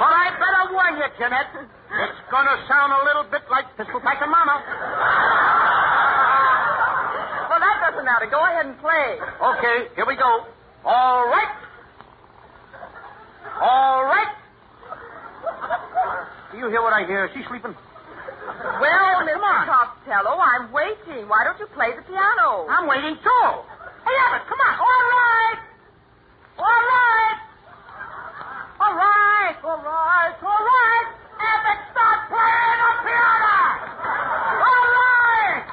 But 0.00 0.12
I 0.16 0.32
better 0.40 0.72
warn 0.72 0.96
you, 0.96 1.04
Jeanette. 1.20 1.60
It's 1.60 2.20
gonna 2.32 2.56
sound 2.72 2.96
a 2.96 3.04
little 3.04 3.28
bit 3.28 3.42
like 3.50 3.68
Pistol 3.76 4.00
Packing 4.00 4.32
Mama. 4.32 4.64
Well, 7.52 7.60
that 7.60 7.84
doesn't 7.84 8.06
matter. 8.08 8.32
Go 8.32 8.40
ahead 8.40 8.64
and 8.64 8.80
play. 8.80 9.20
Okay, 9.20 9.92
here 9.94 10.06
we 10.08 10.16
go. 10.16 10.46
All 10.86 11.28
right. 11.28 11.66
All 13.60 14.04
right. 14.04 14.36
Do 16.52 16.58
you 16.58 16.68
hear 16.68 16.82
what 16.82 16.85
I 16.96 17.04
hear? 17.04 17.28
Is 17.28 17.32
she 17.36 17.44
sleeping? 17.44 17.76
Well, 17.76 19.16
Mr. 19.28 19.52
Costello, 19.68 20.40
I'm 20.40 20.72
waiting. 20.72 21.28
Why 21.28 21.44
don't 21.44 21.60
you 21.60 21.68
play 21.76 21.92
the 21.92 22.00
piano? 22.08 22.64
I'm 22.72 22.88
waiting 22.88 23.20
too. 23.20 23.46
Hey, 24.00 24.16
Abbott, 24.16 24.48
come 24.48 24.60
on. 24.64 24.74
All 24.80 25.04
right. 25.12 25.58
All 26.56 26.64
right. 26.88 27.36
All 28.80 28.94
right. 28.96 29.56
All 29.60 29.82
right. 29.84 30.36
All 30.40 30.62
right. 30.64 31.06
Abbott, 31.36 31.80
start 31.92 32.18
playing 32.32 32.78
the 32.80 32.92
piano. 33.04 33.56
All 34.56 34.88
right. 34.96 35.64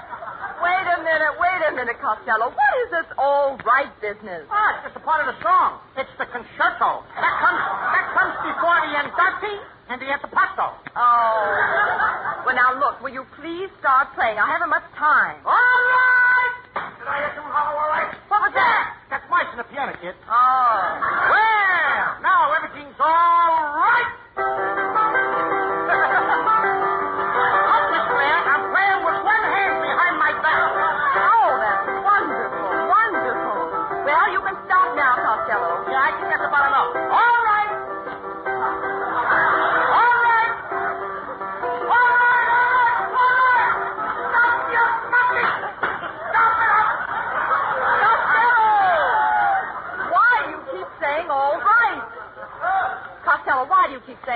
Wait 0.59 0.85
a 0.91 0.97
minute, 1.07 1.33
wait 1.39 1.59
a 1.63 1.71
minute, 1.71 1.97
Costello. 2.03 2.51
What 2.51 2.73
is 2.83 2.89
this 2.99 3.07
all 3.15 3.55
right 3.63 3.91
business? 4.03 4.43
Ah, 4.51 4.75
it's 4.75 4.91
just 4.91 4.99
a 4.99 5.03
part 5.07 5.23
of 5.23 5.31
the 5.31 5.39
song. 5.39 5.79
It's 5.95 6.11
the 6.19 6.27
concerto. 6.27 7.07
That 7.15 7.35
comes 7.39 7.63
that 7.63 8.05
comes 8.11 8.35
before 8.43 8.75
the 8.83 8.91
andante 8.91 9.55
and 9.89 10.01
he 10.01 10.07
has 10.07 10.21
the 10.21 10.27
antipasto. 10.27 10.73
Oh. 10.95 12.43
Well, 12.45 12.55
now 12.55 12.79
look, 12.79 13.01
will 13.01 13.13
you 13.13 13.25
please 13.39 13.69
start 13.79 14.13
playing? 14.15 14.37
I 14.37 14.47
haven't 14.47 14.69
much 14.69 14.83
time. 14.95 15.37
All 15.45 15.53
right. 15.53 16.55
Did 16.99 17.07
I 17.07 17.17
hear 17.19 17.31
some 17.35 17.47
hollow 17.51 17.75
all 17.75 17.91
right? 17.91 18.11
What 18.27 18.41
was 18.47 18.53
that? 18.55 18.95
That's 19.09 19.25
mice 19.29 19.47
in 19.51 19.57
the 19.57 19.67
piano, 19.67 19.93
kid. 20.01 20.15
Oh. 20.27 20.99
Well, 21.31 21.52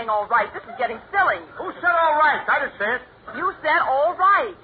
saying 0.07 0.15
all 0.15 0.27
right? 0.27 0.47
This 0.53 0.63
is 0.63 0.75
getting 0.79 0.99
silly. 1.11 1.43
Who 1.59 1.71
said 1.81 1.91
all 1.91 2.15
right? 2.19 2.39
I 2.47 2.59
didn't 2.63 2.79
say 2.79 2.95
it. 2.95 3.01
You 3.35 3.51
said 3.61 3.79
all 3.83 4.15
right. 4.15 4.55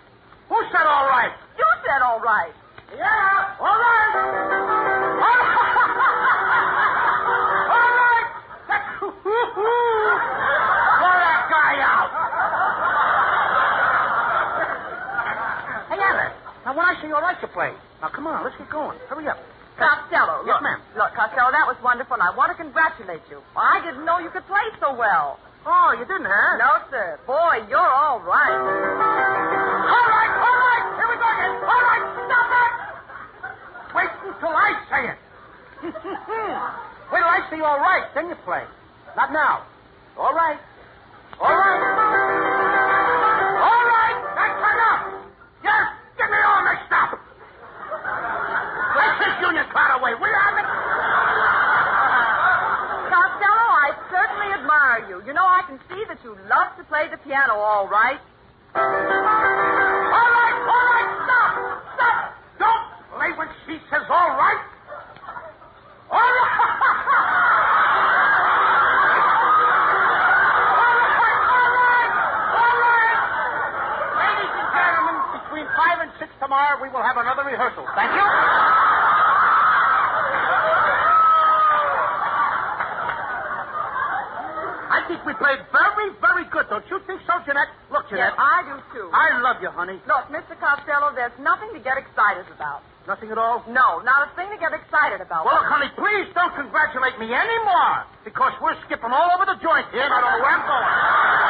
Who 0.49 0.55
said 0.71 0.87
all 0.87 1.07
right? 1.07 1.31
You 1.57 1.65
said 1.83 2.01
all 2.01 2.19
right. 2.19 2.53
Yeah, 2.95 3.59
all 3.59 3.75
right. 3.75 4.15
All 5.19 5.35
right. 5.35 5.59
All 7.73 7.91
right. 7.99 8.27
Throw 10.99 11.15
that 11.19 11.41
guy 11.51 11.73
out. 11.83 12.09
Hey, 15.89 15.99
Abbott. 15.99 16.31
Now, 16.65 16.71
when 16.77 16.85
I 16.85 16.95
say 17.01 17.11
all 17.11 17.21
right, 17.21 17.37
you 17.41 17.47
play. 17.49 17.73
Now, 18.01 18.09
come 18.09 18.27
on, 18.27 18.43
let's 18.43 18.57
get 18.57 18.69
going. 18.69 18.97
Hurry 19.09 19.27
up. 19.27 19.37
Costello, 19.77 20.45
Yes, 20.45 20.53
look. 20.53 20.61
ma'am. 20.63 20.79
Look, 20.95 21.11
Costello, 21.17 21.49
that 21.51 21.65
was 21.65 21.77
wonderful, 21.83 22.13
and 22.13 22.23
I 22.23 22.29
want 22.35 22.51
to 22.53 22.57
congratulate 22.57 23.21
you. 23.29 23.41
I 23.57 23.81
didn't 23.81 24.05
know 24.05 24.19
you 24.19 24.29
could 24.29 24.45
play 24.45 24.67
so 24.79 24.93
well. 24.93 25.39
Oh, 25.65 25.95
you 25.97 26.05
didn't, 26.05 26.27
huh? 26.29 26.57
No, 26.59 26.71
sir. 26.91 27.19
Boy, 27.25 27.63
you're 27.71 27.79
all 27.79 28.19
right. 28.21 28.53
All 28.53 30.05
right, 30.11 30.33
all 30.43 30.57
right. 30.59 30.85
Here 30.99 31.07
we 31.09 31.15
go 31.17 31.25
again. 31.25 31.53
All 31.63 31.83
right, 31.87 32.03
stop 32.27 32.49
it. 32.53 32.73
Wait 33.95 34.11
until 34.27 34.53
I 34.53 34.69
say 34.91 35.03
it. 35.09 35.17
Wait 37.11 37.19
till 37.21 37.31
I 37.33 37.41
say 37.49 37.59
all 37.63 37.79
right, 37.79 38.05
then 38.13 38.29
you 38.29 38.35
play. 38.45 38.63
Not 39.15 39.31
now. 39.31 39.63
All 40.17 40.33
right. 40.33 40.59
All 41.39 41.49
right. 41.55 41.81
All 43.63 43.83
right. 43.87 44.17
That's 44.35 44.59
enough. 44.59 45.01
You're 45.63 45.85
getting 46.17 46.33
me 46.33 46.39
all 46.43 46.61
mixed 46.67 46.91
up. 46.93 47.11
Let's 48.93 49.17
this 49.21 49.35
union 49.47 49.65
card 49.71 49.89
away. 50.03 50.19
We 50.19 50.27
have 50.27 50.55
it. 50.59 50.67
Costello, 53.07 53.67
I 53.71 53.95
certainly 54.11 54.51
admire 54.51 55.07
you. 55.07 55.23
You 55.25 55.31
know, 55.31 55.47
I 55.47 55.63
can 55.63 55.79
see 55.87 56.03
that 56.11 56.19
you 56.27 56.35
love 56.51 56.75
to 56.75 56.83
play 56.91 57.07
the 57.07 57.15
piano 57.23 57.53
all 57.55 57.87
right. 57.87 58.19
All 58.75 58.81
right, 58.83 60.57
all 60.67 60.85
right, 60.91 61.09
stop, 61.23 61.55
stop. 61.95 62.35
Don't 62.59 62.83
play 63.15 63.31
when 63.39 63.47
she 63.65 63.79
says 63.87 64.03
all 64.09 64.35
right. 64.35 64.59
All 66.11 66.19
right. 66.19 66.49
Five 75.77 76.01
and 76.01 76.11
six 76.19 76.29
tomorrow, 76.39 76.77
we 76.83 76.89
will 76.89 77.01
have 77.01 77.17
another 77.17 77.43
rehearsal. 77.49 77.87
Thank 77.95 78.13
you. 78.13 78.21
I 84.93 85.01
think 85.07 85.25
we 85.25 85.32
played 85.43 85.59
very, 85.75 86.15
very 86.23 86.47
good. 86.55 86.71
Don't 86.71 86.87
you 86.87 87.03
think 87.03 87.19
so, 87.27 87.35
Jeanette? 87.43 87.67
Look, 87.91 88.07
Jeanette. 88.07 88.31
Yes. 88.31 88.39
I 88.39 88.63
do 88.63 88.75
too. 88.95 89.11
I 89.11 89.43
love 89.43 89.59
you, 89.59 89.67
honey. 89.75 89.99
Look, 90.07 90.31
Mr. 90.31 90.55
Costello, 90.55 91.11
there's 91.11 91.35
nothing 91.35 91.75
to 91.75 91.83
get 91.83 91.99
excited 91.99 92.47
about. 92.55 92.79
Nothing 93.03 93.35
at 93.35 93.37
all? 93.37 93.59
No, 93.67 93.99
not 94.07 94.31
a 94.31 94.35
thing 94.39 94.47
to 94.47 94.55
get 94.55 94.71
excited 94.71 95.19
about. 95.19 95.43
Well, 95.43 95.59
look, 95.59 95.67
honey, 95.67 95.91
please 95.99 96.31
don't 96.31 96.55
congratulate 96.55 97.19
me 97.19 97.27
anymore 97.35 98.07
because 98.23 98.55
we're 98.63 98.79
skipping 98.87 99.11
all 99.11 99.35
over 99.35 99.43
the 99.43 99.59
joint 99.59 99.83
here 99.91 100.07
and 100.07 100.13
I 100.15 100.23
don't 100.23 100.31
know 100.31 100.43
where 100.47 100.55
I'm 100.55 100.63
going. 100.63 101.42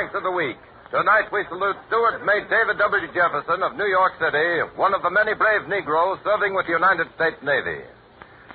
Yanks 0.00 0.16
of 0.16 0.24
the 0.24 0.32
Week. 0.32 0.56
Tonight 0.88 1.28
we 1.28 1.44
salute 1.52 1.76
Steward 1.84 2.24
Mate 2.24 2.48
David 2.48 2.80
W. 2.80 3.04
Jefferson 3.12 3.60
of 3.60 3.76
New 3.76 3.84
York 3.84 4.16
City, 4.16 4.64
one 4.72 4.96
of 4.96 5.04
the 5.04 5.12
many 5.12 5.36
brave 5.36 5.68
Negroes 5.68 6.16
serving 6.24 6.56
with 6.56 6.64
the 6.64 6.72
United 6.72 7.04
States 7.20 7.36
Navy. 7.44 7.84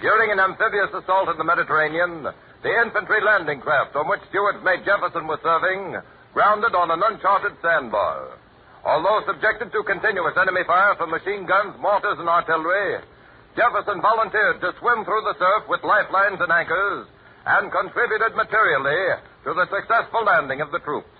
During 0.01 0.33
an 0.33 0.41
amphibious 0.41 0.89
assault 0.89 1.29
in 1.29 1.37
the 1.37 1.45
Mediterranean, 1.45 2.25
the 2.65 2.73
infantry 2.81 3.21
landing 3.21 3.61
craft 3.61 3.93
on 3.93 4.09
which 4.09 4.25
Steward 4.33 4.65
Mate 4.65 4.89
Jefferson 4.89 5.29
was 5.29 5.37
serving 5.45 6.01
grounded 6.33 6.73
on 6.73 6.89
an 6.89 7.05
uncharted 7.05 7.53
sandbar. 7.61 8.41
Although 8.81 9.29
subjected 9.29 9.69
to 9.69 9.85
continuous 9.85 10.33
enemy 10.41 10.65
fire 10.65 10.97
from 10.97 11.13
machine 11.13 11.45
guns, 11.45 11.77
mortars, 11.77 12.17
and 12.17 12.25
artillery, 12.25 13.05
Jefferson 13.53 14.01
volunteered 14.01 14.65
to 14.65 14.73
swim 14.81 15.05
through 15.05 15.21
the 15.29 15.37
surf 15.37 15.69
with 15.69 15.85
lifelines 15.85 16.41
and 16.41 16.49
anchors 16.49 17.05
and 17.45 17.69
contributed 17.69 18.33
materially 18.33 19.21
to 19.45 19.53
the 19.53 19.69
successful 19.69 20.25
landing 20.25 20.65
of 20.65 20.73
the 20.73 20.81
troops. 20.81 21.14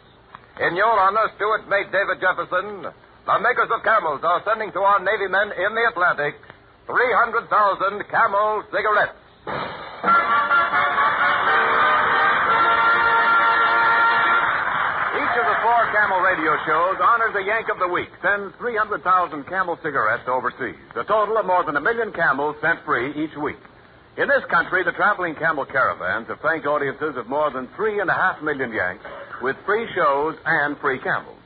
In 0.55 0.71
your 0.77 0.87
honor, 0.87 1.27
Steward 1.35 1.67
Mate 1.67 1.91
David 1.91 2.23
Jefferson, 2.23 2.87
the 2.87 3.39
makers 3.43 3.67
of 3.75 3.83
camels 3.83 4.23
are 4.23 4.39
sending 4.47 4.71
to 4.71 4.79
our 4.79 5.03
Navy 5.03 5.27
men 5.27 5.51
in 5.51 5.75
the 5.75 5.83
Atlantic 5.91 6.39
300,000 6.87 8.07
camel 8.07 8.63
cigarettes. 8.71 9.19
Each 15.11 15.35
of 15.35 15.43
the 15.43 15.59
four 15.59 15.81
Camel 15.91 16.23
radio 16.23 16.55
shows 16.63 17.03
honors 17.03 17.35
a 17.35 17.43
Yank 17.43 17.67
of 17.67 17.79
the 17.79 17.91
Week, 17.91 18.07
sends 18.23 18.55
300,000 18.55 19.03
Camel 19.51 19.75
cigarettes 19.83 20.23
overseas. 20.31 20.79
A 20.95 21.03
total 21.03 21.35
of 21.35 21.45
more 21.45 21.65
than 21.65 21.75
a 21.75 21.81
million 21.81 22.13
Camels 22.13 22.55
sent 22.61 22.79
free 22.85 23.11
each 23.11 23.35
week. 23.35 23.59
In 24.15 24.29
this 24.29 24.45
country, 24.47 24.85
the 24.85 24.95
traveling 24.95 25.35
Camel 25.35 25.65
caravans 25.65 26.29
have 26.29 26.39
thanked 26.39 26.65
audiences 26.65 27.17
of 27.17 27.27
more 27.27 27.51
than 27.51 27.67
three 27.75 27.99
and 27.99 28.09
a 28.09 28.13
half 28.13 28.41
million 28.41 28.71
Yanks 28.71 29.03
with 29.41 29.55
free 29.65 29.87
shows 29.95 30.35
and 30.45 30.77
free 30.79 30.99
Camels. 30.99 31.37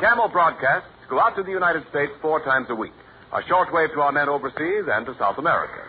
Camel 0.00 0.28
broadcasts 0.28 0.88
go 1.10 1.18
out 1.20 1.34
to 1.36 1.42
the 1.42 1.50
United 1.50 1.82
States 1.90 2.12
four 2.22 2.42
times 2.44 2.66
a 2.70 2.74
week. 2.74 2.92
A 3.32 3.42
shortwave 3.42 3.92
to 3.94 4.00
our 4.00 4.12
men 4.12 4.28
overseas 4.28 4.84
and 4.88 5.04
to 5.06 5.14
South 5.18 5.38
America. 5.38 5.82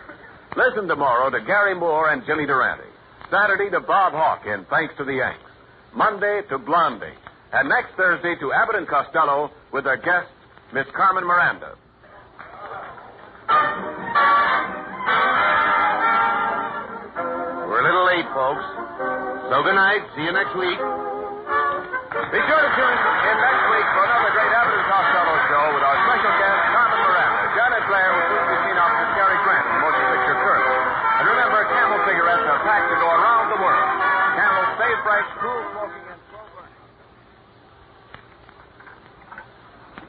Listen 0.56 0.88
tomorrow 0.88 1.30
to 1.30 1.40
Garry 1.46 1.74
Moore 1.74 2.10
and 2.10 2.22
Jimmy 2.26 2.44
Durante. 2.46 2.84
Saturday 3.30 3.70
to 3.70 3.80
Bob 3.80 4.12
Hawk 4.12 4.42
in 4.46 4.66
Thanks 4.68 4.92
to 4.98 5.04
the 5.04 5.14
Yanks. 5.14 5.50
Monday 5.94 6.42
to 6.50 6.58
Blondie. 6.58 7.14
And 7.52 7.68
next 7.68 7.94
Thursday 7.96 8.34
to 8.40 8.52
Abbott 8.52 8.76
and 8.76 8.88
Costello 8.88 9.50
with 9.72 9.84
their 9.84 9.96
guest, 9.96 10.28
Miss 10.72 10.86
Carmen 10.94 11.24
Miranda. 11.24 11.76
We're 17.66 17.80
a 17.80 17.84
little 17.84 18.06
late, 18.06 18.26
folks. 18.34 18.62
So 19.50 19.62
good 19.62 19.74
night. 19.74 20.02
See 20.16 20.22
you 20.22 20.32
next 20.32 20.56
week. 20.56 21.19
Be 22.30 22.38
sure 22.46 22.62
to 22.62 22.70
tune 22.78 22.94
in 22.94 23.36
next 23.42 23.64
week 23.74 23.86
for 23.90 24.06
another 24.06 24.30
great 24.30 24.54
Abbott 24.54 24.78
and 24.78 24.86
Costello 24.86 25.34
show 25.50 25.64
with 25.74 25.82
our 25.82 25.98
special 25.98 26.30
guest, 26.38 26.62
Carmen 26.70 27.02
Miranda. 27.02 27.42
Janet 27.58 27.82
Blair 27.90 28.06
will 28.14 28.22
soon 28.30 28.44
be 28.46 28.56
seen 28.70 28.76
opposite 28.78 29.10
Cary 29.18 29.34
Grant 29.42 29.66
in 29.66 29.76
motion 29.82 30.06
picture 30.14 30.38
Curse. 30.38 30.70
And 31.18 31.24
remember, 31.26 31.58
Camel 31.74 31.98
cigarettes 32.06 32.46
are 32.46 32.62
packed 32.62 32.86
to 32.86 32.96
go 33.02 33.08
around 33.10 33.46
the 33.50 33.58
world. 33.58 33.90
Camel 34.38 34.62
stay 34.78 34.92
fresh, 35.02 35.26
cool 35.42 35.58
smoking, 35.74 36.06
and 36.06 36.22
slow 36.30 36.46
burning. 36.54 36.78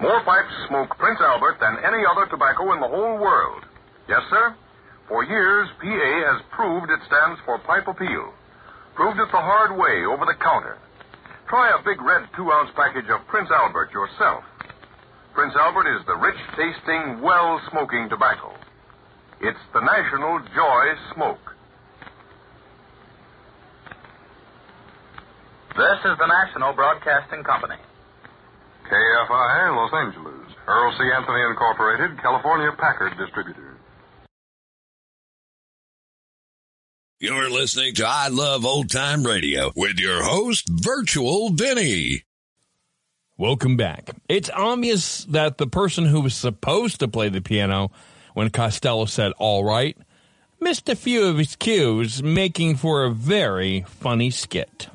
More 0.06 0.22
pipes 0.22 0.54
smoke 0.70 0.94
Prince 1.02 1.26
Albert 1.26 1.58
than 1.58 1.82
any 1.82 2.06
other 2.06 2.30
tobacco 2.30 2.70
in 2.78 2.86
the 2.86 2.92
whole 2.92 3.18
world. 3.18 3.66
Yes, 4.06 4.22
sir? 4.30 4.54
For 5.10 5.26
years, 5.26 5.74
PA 5.82 6.12
has 6.38 6.46
proved 6.54 6.94
it 6.94 7.02
stands 7.10 7.42
for 7.50 7.58
pipe 7.66 7.90
appeal. 7.90 8.30
Proved 8.94 9.18
it 9.18 9.34
the 9.34 9.42
hard 9.42 9.74
way 9.74 10.06
over 10.06 10.30
the 10.30 10.38
counter. 10.38 10.78
Try 11.52 11.68
a 11.76 11.84
big 11.84 12.00
red 12.00 12.32
two 12.32 12.48
ounce 12.48 12.72
package 12.80 13.12
of 13.12 13.28
Prince 13.28 13.52
Albert 13.52 13.92
yourself. 13.92 14.40
Prince 15.36 15.52
Albert 15.60 15.84
is 15.84 16.00
the 16.08 16.16
rich 16.16 16.40
tasting, 16.56 17.20
well 17.20 17.60
smoking 17.70 18.08
tobacco. 18.08 18.56
It's 19.42 19.60
the 19.76 19.84
National 19.84 20.40
Joy 20.56 20.86
Smoke. 21.12 21.44
This 25.76 26.00
is 26.08 26.16
the 26.24 26.32
National 26.32 26.72
Broadcasting 26.72 27.44
Company. 27.44 27.76
KFI, 28.88 29.76
Los 29.76 29.92
Angeles. 29.92 30.56
Earl 30.68 30.96
C. 30.96 31.04
Anthony 31.04 31.44
Incorporated, 31.52 32.16
California 32.24 32.72
Packard 32.80 33.12
Distributor. 33.20 33.71
You're 37.24 37.52
listening 37.52 37.94
to 37.96 38.08
I 38.08 38.30
Love 38.30 38.66
Old 38.66 38.90
Time 38.90 39.24
Radio 39.24 39.72
with 39.76 40.00
your 40.00 40.24
host, 40.24 40.68
Virtual 40.68 41.52
Vinny. 41.52 42.24
Welcome 43.38 43.78
back. 43.78 44.10
It's 44.28 44.50
obvious 44.50 45.26
that 45.26 45.60
the 45.60 45.68
person 45.68 46.06
who 46.06 46.22
was 46.22 46.34
supposed 46.34 47.00
to 47.00 47.08
play 47.08 47.30
the 47.30 47.40
piano 47.40 47.92
when 48.34 48.50
Costello 48.50 49.06
said 49.06 49.34
all 49.38 49.64
right 49.64 49.96
missed 50.60 50.90
a 50.90 50.96
few 50.96 51.26
of 51.26 51.38
his 51.38 51.56
cues, 51.56 52.24
making 52.24 52.78
for 52.78 53.04
a 53.04 53.12
very 53.12 53.82
funny 53.82 54.32
skit. 54.32 54.90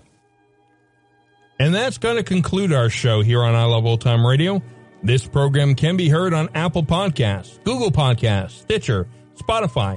And 1.61 1.73
that's 1.73 1.99
going 1.99 2.17
to 2.17 2.25
conclude 2.25 2.73
our 2.73 2.91
show 2.91 3.23
here 3.23 3.45
on 3.45 3.55
I 3.55 3.67
Love 3.67 3.87
Old 3.87 4.01
Time 4.01 4.27
Radio. 4.27 4.61
This 5.01 5.29
program 5.29 5.77
can 5.77 5.97
be 5.97 6.09
heard 6.09 6.35
on 6.35 6.49
Apple 6.57 6.83
Podcasts, 6.83 7.63
Google 7.63 7.93
Podcasts, 7.93 8.63
Stitcher, 8.63 9.07
Spotify, 9.37 9.97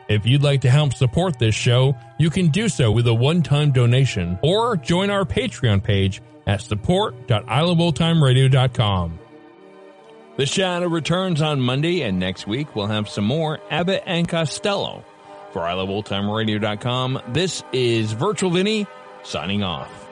If 0.11 0.25
you'd 0.25 0.43
like 0.43 0.59
to 0.61 0.69
help 0.69 0.93
support 0.93 1.39
this 1.39 1.55
show, 1.55 1.95
you 2.17 2.29
can 2.29 2.49
do 2.49 2.67
so 2.67 2.91
with 2.91 3.07
a 3.07 3.13
one-time 3.13 3.71
donation 3.71 4.37
or 4.41 4.75
join 4.75 5.09
our 5.09 5.23
Patreon 5.23 5.81
page 5.81 6.21
at 6.45 6.59
support.iloveoldtimeradio.com. 6.61 9.19
The 10.37 10.45
Shadow 10.45 10.87
returns 10.87 11.41
on 11.41 11.59
Monday, 11.61 12.01
and 12.01 12.19
next 12.19 12.47
week 12.47 12.75
we'll 12.75 12.87
have 12.87 13.07
some 13.07 13.23
more 13.25 13.61
Abbott 13.69 14.03
and 14.05 14.27
Costello. 14.27 15.05
For 15.51 15.61
iloveoldtimeradio.com, 15.61 17.21
this 17.29 17.63
is 17.71 18.11
Virtual 18.13 18.51
Vinny 18.51 18.87
signing 19.23 19.63
off. 19.63 20.10